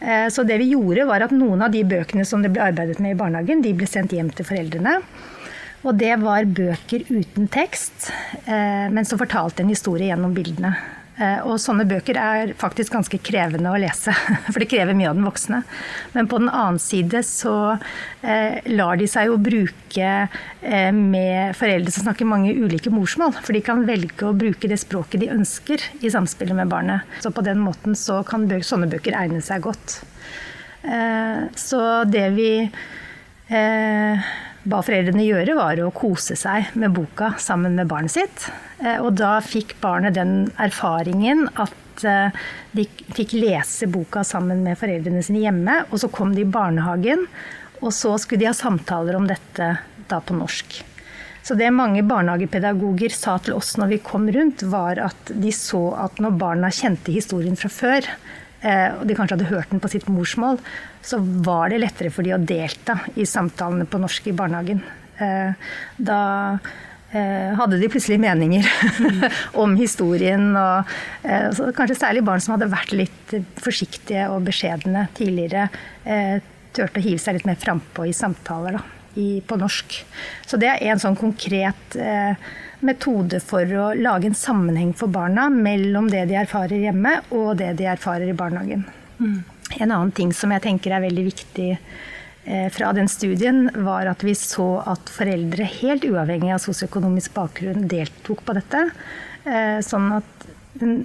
Eh, 0.00 0.26
så 0.34 0.42
det 0.42 0.58
vi 0.58 0.72
gjorde 0.74 1.06
var 1.06 1.22
at 1.22 1.38
noen 1.38 1.62
av 1.62 1.70
de 1.70 1.86
bøkene 1.86 2.26
som 2.26 2.42
det 2.42 2.50
ble 2.50 2.66
arbeidet 2.66 2.98
med 2.98 3.14
i 3.14 3.22
barnehagen, 3.22 3.62
de 3.62 3.78
ble 3.78 3.86
sendt 3.86 4.18
hjem 4.18 4.34
til 4.34 4.50
foreldrene. 4.50 4.98
Og 5.86 5.94
det 5.98 6.14
var 6.22 6.48
bøker 6.50 7.06
uten 7.08 7.48
tekst, 7.52 8.10
eh, 8.46 8.86
men 8.90 9.06
som 9.06 9.20
fortalte 9.20 9.62
en 9.62 9.70
historie 9.70 10.10
gjennom 10.10 10.34
bildene. 10.34 10.72
Eh, 11.18 11.38
og 11.46 11.58
sånne 11.62 11.86
bøker 11.86 12.18
er 12.18 12.52
faktisk 12.58 12.94
ganske 12.94 13.18
krevende 13.22 13.70
å 13.70 13.78
lese, 13.78 14.14
for 14.50 14.58
det 14.58 14.68
krever 14.70 14.96
mye 14.98 15.10
av 15.10 15.18
den 15.18 15.26
voksne. 15.26 15.60
Men 16.16 16.30
på 16.30 16.40
den 16.42 16.50
annen 16.50 16.80
side 16.82 17.22
så 17.26 17.54
eh, 18.22 18.58
lar 18.74 18.98
de 18.98 19.06
seg 19.10 19.30
jo 19.30 19.38
bruke 19.42 20.10
med 20.94 21.54
foreldre 21.56 21.94
som 21.94 22.08
snakker 22.08 22.26
mange 22.28 22.52
ulike 22.58 22.90
morsmål. 22.90 23.36
For 23.38 23.54
de 23.54 23.62
kan 23.66 23.86
velge 23.86 24.26
å 24.26 24.34
bruke 24.36 24.70
det 24.70 24.80
språket 24.82 25.22
de 25.22 25.30
ønsker 25.34 25.82
i 26.02 26.10
samspillet 26.10 26.58
med 26.58 26.70
barnet. 26.74 27.06
Så 27.22 27.30
på 27.34 27.46
den 27.46 27.62
måten 27.62 27.94
så 27.98 28.20
kan 28.26 28.46
sånne 28.48 28.90
bøker 28.90 29.16
egne 29.18 29.42
seg 29.44 29.62
godt. 29.66 30.00
Så 31.58 31.80
det 32.10 32.26
vi 32.36 32.50
ba 34.68 34.80
foreldrene 34.84 35.24
gjøre, 35.24 35.56
var 35.58 35.80
å 35.82 35.92
kose 35.94 36.36
seg 36.38 36.72
med 36.78 36.94
boka 36.96 37.32
sammen 37.40 37.76
med 37.78 37.88
barnet 37.90 38.14
sitt. 38.14 38.48
Eh, 38.82 38.98
og 39.00 39.14
da 39.20 39.38
fikk 39.44 39.76
barnet 39.82 40.16
den 40.18 40.50
erfaringen 40.60 41.46
at 41.56 42.04
eh, 42.06 42.34
de 42.76 42.84
fikk 43.16 43.36
lese 43.38 43.88
boka 43.90 44.24
sammen 44.26 44.62
med 44.66 44.78
foreldrene 44.80 45.24
sine 45.24 45.46
hjemme. 45.46 45.80
Og 45.88 46.02
så 46.02 46.12
kom 46.12 46.34
de 46.36 46.44
i 46.44 46.52
barnehagen, 46.58 47.26
og 47.80 47.94
så 47.94 48.16
skulle 48.20 48.44
de 48.44 48.50
ha 48.50 48.56
samtaler 48.56 49.18
om 49.18 49.28
dette 49.28 49.72
da 50.08 50.20
på 50.20 50.36
norsk. 50.36 50.80
Så 51.48 51.56
det 51.56 51.70
mange 51.72 52.02
barnehagepedagoger 52.04 53.14
sa 53.14 53.38
til 53.40 53.56
oss 53.56 53.76
når 53.80 53.94
vi 53.94 54.02
kom 54.04 54.26
rundt, 54.32 54.66
var 54.68 55.00
at 55.00 55.30
de 55.32 55.52
så 55.54 55.80
at 55.96 56.18
når 56.20 56.34
barna 56.40 56.68
kjente 56.74 57.14
historien 57.14 57.56
fra 57.56 57.70
før, 57.72 58.08
og 58.58 59.04
de 59.06 59.14
kanskje 59.14 59.36
hadde 59.36 59.52
hørt 59.52 59.70
den 59.70 59.82
på 59.82 59.90
sitt 59.92 60.08
morsmål, 60.10 60.58
så 61.04 61.20
var 61.46 61.70
det 61.70 61.78
lettere 61.82 62.10
for 62.10 62.26
de 62.26 62.34
å 62.34 62.42
delta 62.42 62.98
i 63.14 63.26
samtalene 63.28 63.86
på 63.88 64.00
norsk 64.02 64.26
i 64.30 64.34
barnehagen. 64.36 64.82
Eh, 65.18 65.70
da 65.96 66.20
eh, 67.12 67.54
hadde 67.58 67.78
de 67.80 67.90
plutselig 67.90 68.18
meninger 68.22 68.66
om 69.62 69.76
historien. 69.78 70.50
Og 70.58 71.72
kanskje 71.76 71.98
særlig 71.98 72.24
barn 72.26 72.42
som 72.42 72.56
hadde 72.56 72.70
vært 72.72 72.94
litt 72.96 73.34
forsiktige 73.62 74.28
og 74.32 74.46
beskjedne 74.48 75.08
tidligere, 75.18 75.68
turte 76.74 77.00
å 77.00 77.04
hive 77.04 77.22
seg 77.22 77.38
litt 77.38 77.48
mer 77.48 77.58
frampå 77.58 78.06
i 78.08 78.14
samtaler. 78.16 78.78
Da. 78.78 78.86
på 79.48 79.56
norsk. 79.58 79.94
Så 80.46 80.58
det 80.60 80.68
er 80.70 80.92
en 80.92 81.00
sånn 81.02 81.16
konkret 81.18 81.96
eh, 81.98 82.36
metode 82.84 83.40
for 83.42 83.66
å 83.74 83.90
lage 83.98 84.30
en 84.30 84.36
sammenheng 84.38 84.92
for 84.96 85.10
barna 85.12 85.48
mellom 85.52 86.10
det 86.12 86.26
de 86.30 86.38
erfarer 86.40 86.86
hjemme 86.88 87.18
og 87.34 87.56
det 87.60 87.72
de 87.80 87.88
erfarer 87.90 88.30
i 88.30 88.36
barnehagen. 88.36 88.84
Mm. 89.18 89.42
En 89.78 89.90
annen 89.90 90.14
ting 90.14 90.32
som 90.32 90.52
jeg 90.54 90.64
tenker 90.64 90.94
er 90.94 91.04
veldig 91.04 91.24
viktig 91.26 91.68
eh, 91.74 92.68
fra 92.72 92.92
den 92.96 93.10
studien, 93.10 93.66
var 93.84 94.08
at 94.10 94.24
vi 94.24 94.34
så 94.38 94.78
at 94.88 95.10
foreldre, 95.12 95.66
helt 95.82 96.06
uavhengig 96.08 96.54
av 96.54 96.62
sosioøkonomisk 96.64 97.34
bakgrunn, 97.36 97.88
deltok 97.90 98.44
på 98.46 98.56
dette. 98.56 98.86
Eh, 99.44 99.78
sånn 99.84 100.10
at 100.20 100.48
den 100.78 101.02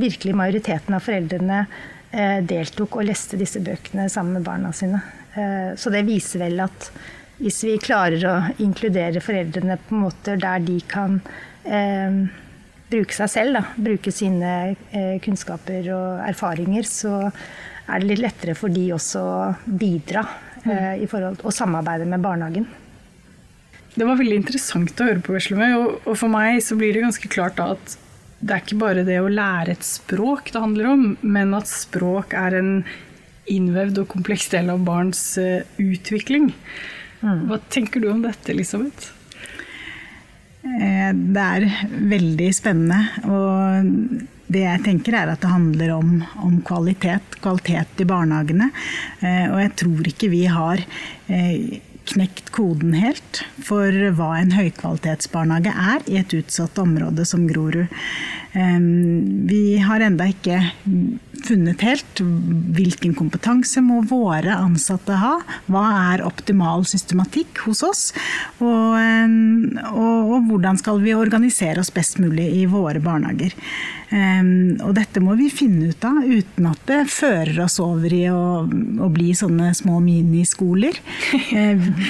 virkelige 0.00 0.38
majoriteten 0.38 0.96
av 0.96 1.04
foreldrene 1.04 1.62
eh, 2.10 2.40
deltok 2.46 2.98
og 2.98 3.08
leste 3.08 3.38
disse 3.40 3.62
bøkene 3.64 4.08
sammen 4.10 4.38
med 4.38 4.46
barna 4.46 4.72
sine. 4.76 5.02
Eh, 5.34 5.72
så 5.78 5.92
det 5.92 6.06
viser 6.08 6.44
vel 6.44 6.60
at 6.64 6.90
hvis 7.40 7.62
vi 7.64 7.78
klarer 7.80 8.26
å 8.28 8.36
inkludere 8.62 9.22
foreldrene 9.24 9.78
på 9.86 9.98
måter 10.02 10.40
der 10.40 10.60
de 10.64 10.76
kan 10.90 11.18
eh, 11.64 12.20
bruke 12.90 13.16
seg 13.16 13.32
selv, 13.32 13.58
da, 13.58 13.64
bruke 13.80 14.12
sine 14.14 14.52
eh, 14.90 15.16
kunnskaper 15.24 15.88
og 15.94 16.22
erfaringer, 16.26 16.86
så 16.88 17.14
er 17.90 18.02
det 18.02 18.10
litt 18.10 18.22
lettere 18.22 18.56
for 18.58 18.72
de 18.72 18.90
også 18.94 19.22
å 19.24 19.40
bidra 19.64 20.24
eh, 20.64 21.00
i 21.02 21.08
forhold 21.10 21.42
å 21.46 21.54
samarbeide 21.54 22.08
med 22.10 22.22
barnehagen. 22.24 22.68
Det 23.96 24.06
var 24.06 24.20
veldig 24.20 24.36
interessant 24.38 25.00
å 25.00 25.08
høre 25.08 25.24
på, 25.24 25.34
Veslemøy, 25.34 25.72
og, 25.74 25.96
og 26.04 26.18
for 26.20 26.30
meg 26.30 26.60
så 26.62 26.76
blir 26.78 26.94
det 26.94 27.02
ganske 27.06 27.32
klart 27.32 27.58
da 27.58 27.72
at 27.74 27.96
det 28.40 28.54
er 28.54 28.62
ikke 28.62 28.80
bare 28.80 29.04
det 29.04 29.18
å 29.20 29.28
lære 29.28 29.74
et 29.74 29.84
språk 29.84 30.52
det 30.54 30.62
handler 30.62 30.92
om, 30.94 31.02
men 31.20 31.52
at 31.56 31.68
språk 31.68 32.32
er 32.38 32.56
en 32.56 32.70
innvevd 33.50 33.98
og 34.00 34.08
kompleks 34.12 34.46
del 34.52 34.70
av 34.72 34.80
barns 34.86 35.20
uh, 35.40 35.66
utvikling. 35.82 36.48
Mm. 37.20 37.48
Hva 37.50 37.58
tenker 37.68 38.00
du 38.00 38.10
om 38.10 38.22
dette, 38.24 38.52
Elisabeth? 38.52 39.12
Eh, 40.64 41.10
det 41.14 41.44
er 41.44 41.66
veldig 42.10 42.48
spennende. 42.56 43.00
Og 43.28 44.24
det 44.50 44.64
jeg 44.64 44.84
tenker 44.86 45.16
er 45.16 45.32
at 45.32 45.42
det 45.42 45.52
handler 45.52 45.94
om, 45.98 46.16
om 46.42 46.58
kvalitet. 46.66 47.38
Kvalitet 47.44 48.02
i 48.02 48.08
barnehagene. 48.08 48.70
Eh, 49.20 49.46
og 49.50 49.60
jeg 49.64 49.76
tror 49.84 50.10
ikke 50.12 50.32
vi 50.32 50.44
har 50.50 50.84
knekt 52.10 52.48
koden 52.50 52.94
helt 52.96 53.44
for 53.62 53.94
hva 54.16 54.32
en 54.40 54.54
høykvalitetsbarnehage 54.56 55.70
er 55.70 56.06
i 56.10 56.16
et 56.18 56.32
utsatt 56.34 56.80
område 56.82 57.26
som 57.28 57.44
Grorud. 57.46 57.92
Vi 58.50 59.60
har 59.84 60.02
enda 60.02 60.26
ikke 60.32 60.56
funnet 61.50 61.82
helt 61.84 62.22
hvilken 62.76 63.14
kompetanse 63.18 63.82
må 63.84 64.00
våre 64.08 64.54
ansatte 64.56 65.18
ha. 65.20 65.36
Hva 65.70 65.84
er 66.14 66.24
optimal 66.26 66.86
systematikk 66.88 67.64
hos 67.66 67.82
oss? 67.86 68.04
Og, 68.62 68.96
og, 69.90 70.34
og 70.34 70.50
hvordan 70.50 70.78
skal 70.80 71.02
vi 71.02 71.16
organisere 71.16 71.82
oss 71.82 71.92
best 71.94 72.20
mulig 72.22 72.48
i 72.60 72.66
våre 72.70 73.02
barnehager? 73.02 73.56
Og 74.10 74.90
dette 74.96 75.20
må 75.22 75.36
vi 75.38 75.46
finne 75.54 75.92
ut 75.92 76.04
av 76.06 76.24
uten 76.26 76.66
at 76.66 76.80
det 76.88 77.04
fører 77.12 77.60
oss 77.62 77.78
over 77.82 78.10
i 78.10 78.24
å, 78.32 78.66
å 78.66 79.10
bli 79.12 79.30
sånne 79.38 79.70
små 79.78 80.00
miniskoler. 80.02 80.98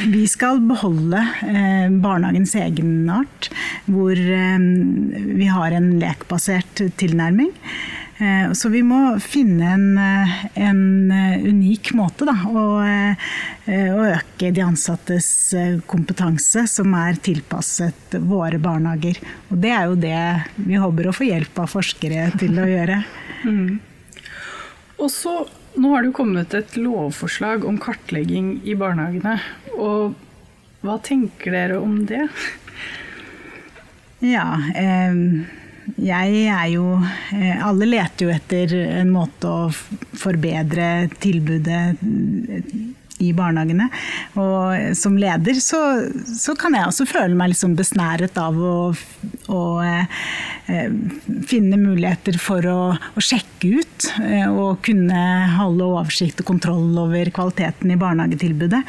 Vi 0.09 0.25
skal 0.31 0.63
beholde 0.65 1.21
uh, 1.21 1.93
barnehagens 2.01 2.57
egenart, 2.57 3.51
hvor 3.85 4.17
vi 4.17 5.51
har 5.53 5.77
en 5.77 5.93
lekbasert 6.01 6.87
tilnærming. 7.01 7.53
Eh, 8.21 8.53
så 8.53 8.69
vi 8.69 8.83
må 8.85 9.17
finne 9.25 9.71
en, 9.75 9.87
en 10.55 11.13
unik 11.47 11.93
måte 11.97 12.27
da, 12.29 12.35
å, 12.45 12.65
å, 12.85 14.03
øke 14.11 14.51
de 14.53 14.65
ansattes 14.65 15.29
kompetanse 15.89 16.67
som 16.69 16.93
er 17.01 17.21
tilpasset 17.25 18.19
våre 18.21 18.61
barnehager. 18.61 19.23
Og 19.49 19.63
det 19.65 19.73
er 19.73 19.87
jo 19.89 19.97
det 20.03 20.25
vi 20.61 20.81
håper 20.81 21.09
å 21.09 21.17
få 21.17 21.31
hjelp 21.31 21.63
av 21.65 21.73
forskere 21.73 22.29
til 22.41 22.61
å 22.61 22.69
gjøre. 22.71 23.03
Mm. 23.41 23.79
Og 25.01 25.09
så, 25.09 25.31
Nå 25.81 25.95
har 25.95 26.03
det 26.03 26.11
jo 26.11 26.17
kommet 26.19 26.53
et 26.53 26.75
lovforslag 26.77 27.63
om 27.65 27.79
kartlegging 27.81 28.59
i 28.69 28.75
barnehagene. 28.77 29.39
Og 29.81 30.13
hva 30.85 30.99
tenker 31.01 31.55
dere 31.55 31.79
om 31.81 32.03
det? 32.11 32.27
Ja, 34.21 34.59
eh, 34.77 35.17
jeg 35.99 36.45
er 36.51 36.69
jo 36.75 36.85
eh, 37.35 37.59
Alle 37.67 37.89
leter 37.89 38.27
jo 38.27 38.33
etter 38.35 38.75
en 39.01 39.13
måte 39.15 39.51
å 39.51 39.69
forbedre 40.21 41.09
tilbudet 41.21 41.83
i 43.21 43.33
barnehagene. 43.37 43.89
Og 44.41 44.97
som 44.97 45.19
leder 45.21 45.59
så, 45.63 45.81
så 46.25 46.57
kan 46.59 46.77
jeg 46.77 46.89
også 46.89 47.07
føle 47.09 47.37
meg 47.37 47.53
liksom 47.53 47.77
besnæret 47.79 48.39
av 48.41 48.57
å, 48.57 48.77
å 49.53 49.61
eh, 49.85 50.89
finne 51.51 51.81
muligheter 51.81 52.39
for 52.41 52.67
å, 52.71 52.81
å 52.97 53.25
sjekke 53.25 53.75
ut 53.81 54.09
eh, 54.25 54.49
og 54.49 54.81
kunne 54.87 55.21
holde 55.59 55.89
oversikt 55.91 56.43
og 56.43 56.51
kontroll 56.55 56.97
over 57.05 57.33
kvaliteten 57.35 57.93
i 57.93 58.01
barnehagetilbudet. 58.01 58.83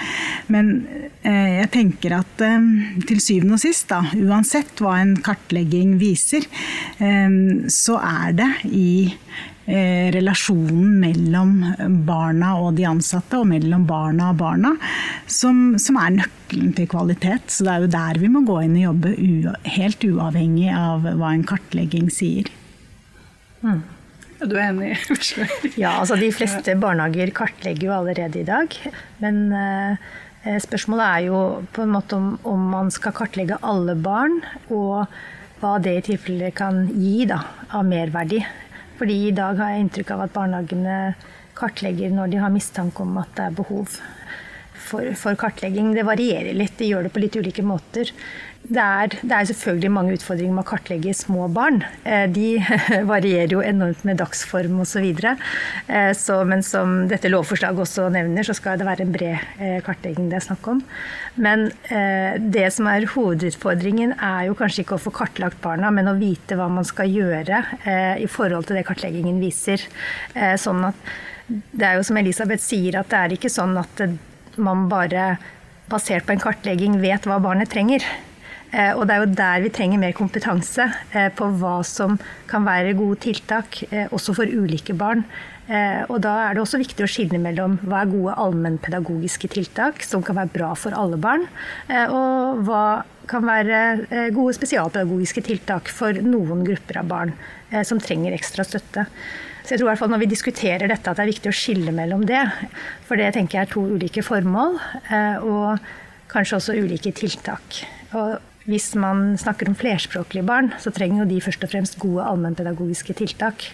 Men 0.53 0.73
eh, 0.87 1.20
jeg 1.29 1.69
tenker 1.73 2.17
at 2.17 2.41
eh, 2.45 2.69
til 3.09 3.21
syvende 3.21 3.59
og 3.59 3.63
sist, 3.63 3.89
da, 3.91 4.01
uansett 4.17 4.81
hva 4.81 4.97
en 5.01 5.15
kartlegging 5.21 5.97
viser, 6.01 6.47
eh, 6.99 7.39
så 7.69 7.99
er 8.01 8.37
det 8.41 8.51
i 8.71 8.91
Eh, 9.71 10.09
relasjonen 10.11 10.95
mellom 10.99 11.51
barna 12.03 12.55
og 12.59 12.73
de 12.79 12.87
ansatte, 12.89 13.37
og 13.37 13.45
mellom 13.51 13.83
barna 13.85 14.31
og 14.33 14.39
barna, 14.39 14.71
som, 15.29 15.77
som, 15.79 15.99
er 16.01 16.15
nøkkelen 16.15 16.73
til 16.75 16.89
kvalitet. 16.89 17.45
Så 17.53 17.67
det 17.67 17.75
er 17.75 17.85
jo 17.85 17.91
der 17.93 18.19
vi 18.23 18.31
må 18.33 18.41
gå 18.47 18.57
inn 18.65 18.79
og 18.79 18.87
jobbe, 18.87 19.13
helt 19.77 20.03
uavhengig 20.09 20.71
av 20.73 21.05
hva 21.05 21.29
en 21.35 21.45
kartlegging 21.47 22.09
sier. 22.11 22.49
Mm. 23.61 23.83
Er 24.41 24.57
enig? 24.65 24.95
ja, 25.83 25.93
altså 26.01 26.17
de 26.17 26.31
fleste 26.33 26.73
barnehager 26.81 27.29
kartlegger 27.37 27.91
jo 27.91 27.95
allerede 27.99 28.41
i 28.41 28.47
dag. 28.47 28.75
Men 29.21 29.43
eh, 29.53 30.11
spørsmålet 30.41 31.05
er 31.05 31.27
jo 31.27 31.39
på 31.73 31.83
en 31.83 31.93
måte 31.93 32.17
om, 32.17 32.33
om, 32.49 32.63
man 32.73 32.89
skal 32.93 33.13
kartlegge 33.13 33.59
alle 33.61 33.93
barn, 33.95 34.39
og 34.73 35.05
hva 35.61 35.75
det 35.83 35.97
i 35.99 36.03
tilfelle 36.09 36.49
kan 36.57 36.87
gi 36.95 37.27
da, 37.29 37.43
av 37.69 37.85
merverdi 37.85 38.41
fordi 39.01 39.15
i 39.27 39.33
dag 39.33 39.57
har 39.57 39.71
jeg 39.73 39.81
inntrykk 39.81 40.11
av 40.13 40.19
at 40.27 40.33
barnehagene 40.35 40.95
kartlegger 41.57 42.11
når 42.13 42.27
de 42.29 42.37
har 42.37 42.51
mistanke 42.53 43.01
om 43.01 43.15
at 43.17 43.31
det 43.33 43.47
er 43.47 43.55
behov 43.57 43.95
for, 44.77 45.07
for 45.17 45.39
kartlegging. 45.41 45.89
Det 45.97 46.05
varierer 46.05 46.53
litt, 46.53 46.75
de 46.77 46.91
gjør 46.91 47.07
det 47.07 47.13
på 47.15 47.23
litt 47.23 47.37
ulike 47.39 47.65
måter. 47.65 48.11
Det 48.61 48.79
er, 48.79 49.09
det 49.25 49.33
er, 49.33 49.47
selvfølgelig 49.49 49.89
mange 49.91 50.13
utfordringer 50.15 50.53
med 50.53 50.63
å 50.63 50.69
kartlegge 50.69 51.13
små 51.17 51.47
barn. 51.51 51.81
Eh, 52.05 52.27
de 52.31 52.61
varierer 53.09 53.55
jo 53.55 53.63
enormt 53.65 54.03
med 54.07 54.19
dagsform 54.21 54.77
osv. 54.83 55.07
Eh, 55.09 56.21
men 56.47 56.63
som 56.65 56.93
dette 57.09 57.31
lovforslaget 57.31 57.81
også 57.83 58.07
nevner, 58.13 58.45
så 58.45 58.55
skal 58.57 58.77
det 58.79 58.87
være 58.87 59.07
en 59.07 59.15
bred 59.15 59.57
eh, 59.57 59.79
kartlegging 59.85 60.29
det 60.31 60.39
er 60.39 60.45
snakk 60.45 60.71
om. 60.75 60.83
Men 61.41 61.69
det 62.51 62.65
som 62.75 62.87
er 62.91 63.07
hovedutfordringen, 63.07 64.13
er 64.19 64.49
jo 64.49 64.55
kanskje 64.59 64.83
ikke 64.83 64.97
å 64.97 65.01
få 65.01 65.13
kartlagt 65.15 65.61
barna, 65.63 65.89
men 65.93 66.09
å 66.11 66.17
vite 66.19 66.57
hva 66.59 66.67
man 66.71 66.85
skal 66.87 67.07
gjøre 67.07 67.61
i 68.19 68.27
forhold 68.29 68.67
til 68.67 68.75
det 68.77 68.83
kartleggingen 68.87 69.39
viser. 69.39 69.83
Sånn 70.59 70.83
at 70.89 71.13
det 71.47 71.87
er 71.87 71.95
jo 71.97 72.03
som 72.07 72.19
Elisabeth 72.19 72.63
sier, 72.63 72.99
at 72.99 73.09
det 73.13 73.21
er 73.21 73.37
ikke 73.37 73.51
sånn 73.53 73.79
at 73.79 74.03
man 74.59 74.89
bare 74.91 75.37
basert 75.91 76.27
på 76.27 76.35
en 76.35 76.43
kartlegging 76.43 76.99
vet 77.03 77.27
hva 77.27 77.39
barnet 77.43 77.71
trenger. 77.71 78.03
Eh, 78.71 78.93
og 78.95 79.03
det 79.07 79.15
er 79.15 79.23
jo 79.23 79.31
der 79.35 79.63
vi 79.65 79.71
trenger 79.73 79.99
mer 79.99 80.13
kompetanse 80.15 80.85
eh, 81.11 81.27
på 81.35 81.47
hva 81.59 81.81
som 81.87 82.17
kan 82.49 82.63
være 82.67 82.95
gode 82.99 83.19
tiltak, 83.25 83.81
eh, 83.91 84.07
også 84.15 84.35
for 84.37 84.47
ulike 84.47 84.95
barn. 84.97 85.25
Og 85.71 86.17
da 86.19 86.31
er 86.49 86.57
det 86.57 86.59
også 86.65 86.81
viktig 86.81 87.05
å 87.05 87.07
skille 87.07 87.37
mellom 87.39 87.77
hva 87.85 88.01
er 88.01 88.09
gode 88.11 88.33
allmennpedagogiske 88.43 89.47
tiltak 89.53 90.01
som 90.03 90.19
kan 90.25 90.35
være 90.35 90.51
bra 90.51 90.71
for 90.75 90.91
alle 90.97 91.15
barn, 91.21 91.45
og 92.11 92.59
hva 92.67 92.81
kan 93.31 93.45
være 93.47 94.33
gode 94.35 94.57
spesialpedagogiske 94.57 95.45
tiltak 95.47 95.87
for 95.87 96.19
noen 96.25 96.65
grupper 96.67 96.99
av 96.99 97.07
barn 97.13 97.31
som 97.87 98.03
trenger 98.03 98.35
ekstra 98.35 98.67
støtte. 98.67 99.05
Så 99.61 99.77
jeg 99.77 99.79
tror 99.79 99.85
i 99.85 99.91
hvert 99.93 100.03
fall 100.03 100.11
når 100.11 100.25
vi 100.25 100.31
diskuterer 100.33 100.91
dette 100.91 101.07
at 101.07 101.21
det 101.21 101.23
er 101.23 101.31
viktig 101.31 101.53
å 101.53 101.59
skille 101.61 101.95
mellom 101.95 102.27
det. 102.27 102.43
For 103.07 103.21
det 103.21 103.31
tenker 103.37 103.61
jeg 103.61 103.69
er 103.69 103.71
to 103.71 103.87
ulike 103.95 104.27
formål, 104.27 104.75
og 105.45 105.91
kanskje 106.35 106.59
også 106.59 106.79
ulike 106.83 107.15
tiltak. 107.15 107.85
Og 108.11 108.50
hvis 108.69 108.91
man 108.99 109.33
snakker 109.41 109.69
om 109.69 109.77
flerspråklige 109.77 110.45
barn, 110.45 110.69
så 110.81 110.93
trenger 110.93 111.23
jo 111.23 111.31
de 111.31 111.39
først 111.41 111.63
og 111.65 111.71
fremst 111.71 111.97
gode 112.01 112.25
allmennpedagogiske 112.29 113.15
tiltak. 113.17 113.65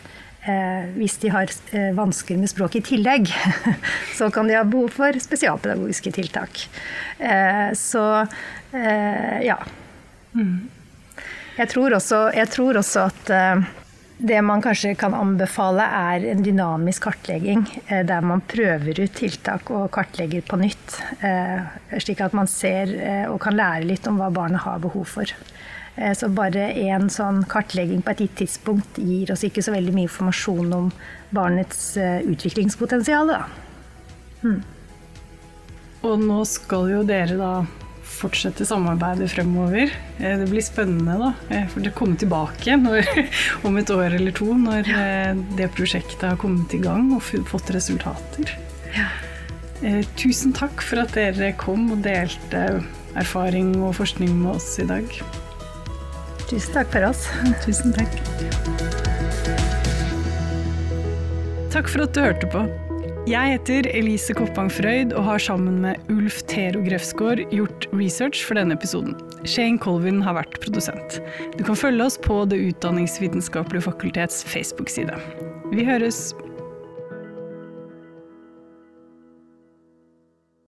Eh, 0.47 0.87
hvis 0.95 1.17
de 1.19 1.31
har 1.33 1.51
eh, 1.75 1.89
vansker 1.97 2.39
med 2.39 2.47
språk 2.47 2.77
i 2.79 2.83
tillegg, 2.85 3.27
så 4.17 4.29
kan 4.31 4.47
de 4.47 4.55
ha 4.55 4.63
behov 4.63 4.93
for 4.95 5.19
spesialpedagogiske 5.19 6.13
tiltak. 6.15 6.63
Eh, 7.19 7.73
så 7.75 8.05
eh, 8.71 9.43
ja. 9.43 9.59
Mm. 10.37 10.69
Jeg 11.57 11.71
tror 11.73 11.97
også, 11.97 12.27
jeg 12.37 12.51
tror 12.53 12.79
også 12.79 13.09
at 13.09 13.33
eh, 13.33 13.67
Det 14.17 14.41
man 14.41 14.61
kanskje 14.65 14.95
kan 14.97 15.13
anbefale, 15.13 15.83
er 15.93 16.23
en 16.31 16.39
dynamisk 16.41 17.03
kartlegging, 17.05 17.67
eh, 17.87 18.01
der 18.05 18.21
man 18.25 18.41
prøver 18.41 18.97
ut 19.03 19.13
tiltak 19.13 19.69
og 19.69 19.91
kartlegger 19.93 20.41
på 20.41 20.57
nytt. 20.57 20.95
Eh, 21.21 21.61
slik 22.01 22.23
at 22.25 22.33
man 22.33 22.49
ser 22.49 22.95
eh, 22.97 23.25
og 23.29 23.37
kan 23.43 23.53
lære 23.53 23.85
litt 23.85 24.07
om 24.09 24.17
hva 24.17 24.31
barnet 24.33 24.65
har 24.65 24.81
behov 24.81 25.05
for. 25.05 25.37
Så 25.97 26.27
bare 26.29 26.67
en 26.93 27.07
sånn 27.09 27.39
kartlegging 27.49 28.03
på 28.05 28.11
et 28.11 28.19
gitt 28.21 28.35
tidspunkt 28.43 28.99
gir 29.01 29.31
oss 29.33 29.41
ikke 29.47 29.63
så 29.65 29.71
veldig 29.73 29.95
mye 29.95 30.05
informasjon 30.05 30.75
om 30.77 30.91
barnets 31.33 31.79
utviklingspotensial. 31.97 33.31
Hmm. 34.43 34.59
Og 36.05 36.21
nå 36.21 36.43
skal 36.45 36.91
jo 36.93 37.01
dere 37.01 37.39
da 37.41 37.49
fortsette 38.07 38.65
samarbeidet 38.65 39.29
fremover. 39.31 39.91
Eh, 40.19 40.37
det 40.39 40.47
blir 40.49 40.63
spennende, 40.65 41.17
da. 41.21 41.31
Eh, 41.53 41.67
for 41.71 41.85
det 41.85 41.93
kommer 41.97 42.17
tilbake 42.19 42.77
når, 42.81 43.07
om 43.67 43.77
et 43.77 43.93
år 43.93 44.17
eller 44.17 44.35
to, 44.35 44.49
når 44.57 44.89
ja. 44.89 45.33
det 45.57 45.69
prosjektet 45.77 46.25
har 46.25 46.39
kommet 46.41 46.73
i 46.73 46.81
gang 46.83 47.11
og 47.17 47.23
fått 47.23 47.71
resultater. 47.75 48.53
Ja. 48.95 49.09
Tusen 50.17 50.55
takk 50.57 50.81
for 50.81 51.03
at 51.03 51.13
dere 51.13 51.51
kom 51.59 51.91
og 51.93 52.01
delte 52.01 52.63
erfaring 53.17 53.75
og 53.77 53.93
forskning 53.99 54.33
med 54.39 54.55
oss 54.55 54.71
i 54.81 54.87
dag. 54.89 55.05
Tusen 56.47 56.73
takk 56.73 56.89
for 56.95 57.05
oss. 57.11 57.27
Tusen 57.65 57.93
takk. 57.93 58.17
Takk 61.73 61.93
for 61.93 62.07
at 62.07 62.15
du 62.15 62.23
hørte 62.23 62.49
på. 62.49 62.65
Jeg 63.27 63.57
heter 63.57 63.89
Elise 63.91 64.31
Koppang 64.31 64.69
Frøyd 64.71 65.11
og 65.11 65.25
har 65.25 65.41
sammen 65.43 65.81
med 65.83 66.11
Ulf 66.13 66.37
Tero 66.47 66.79
Grefsgaard 66.85 67.41
gjort 67.51 67.89
research 67.91 68.45
for 68.47 68.55
denne 68.55 68.77
episoden. 68.77 69.17
Shane 69.43 69.75
Colvin 69.83 70.21
har 70.23 70.37
vært 70.39 70.55
produsent. 70.63 71.19
Du 71.59 71.65
kan 71.67 71.75
følge 71.75 72.07
oss 72.07 72.15
på 72.23 72.45
Det 72.47 72.61
utdanningsvitenskapelige 72.69 73.89
fakultets 73.89 74.45
Facebook-side. 74.47 75.19
Vi 75.75 75.83
høres! 75.83 76.29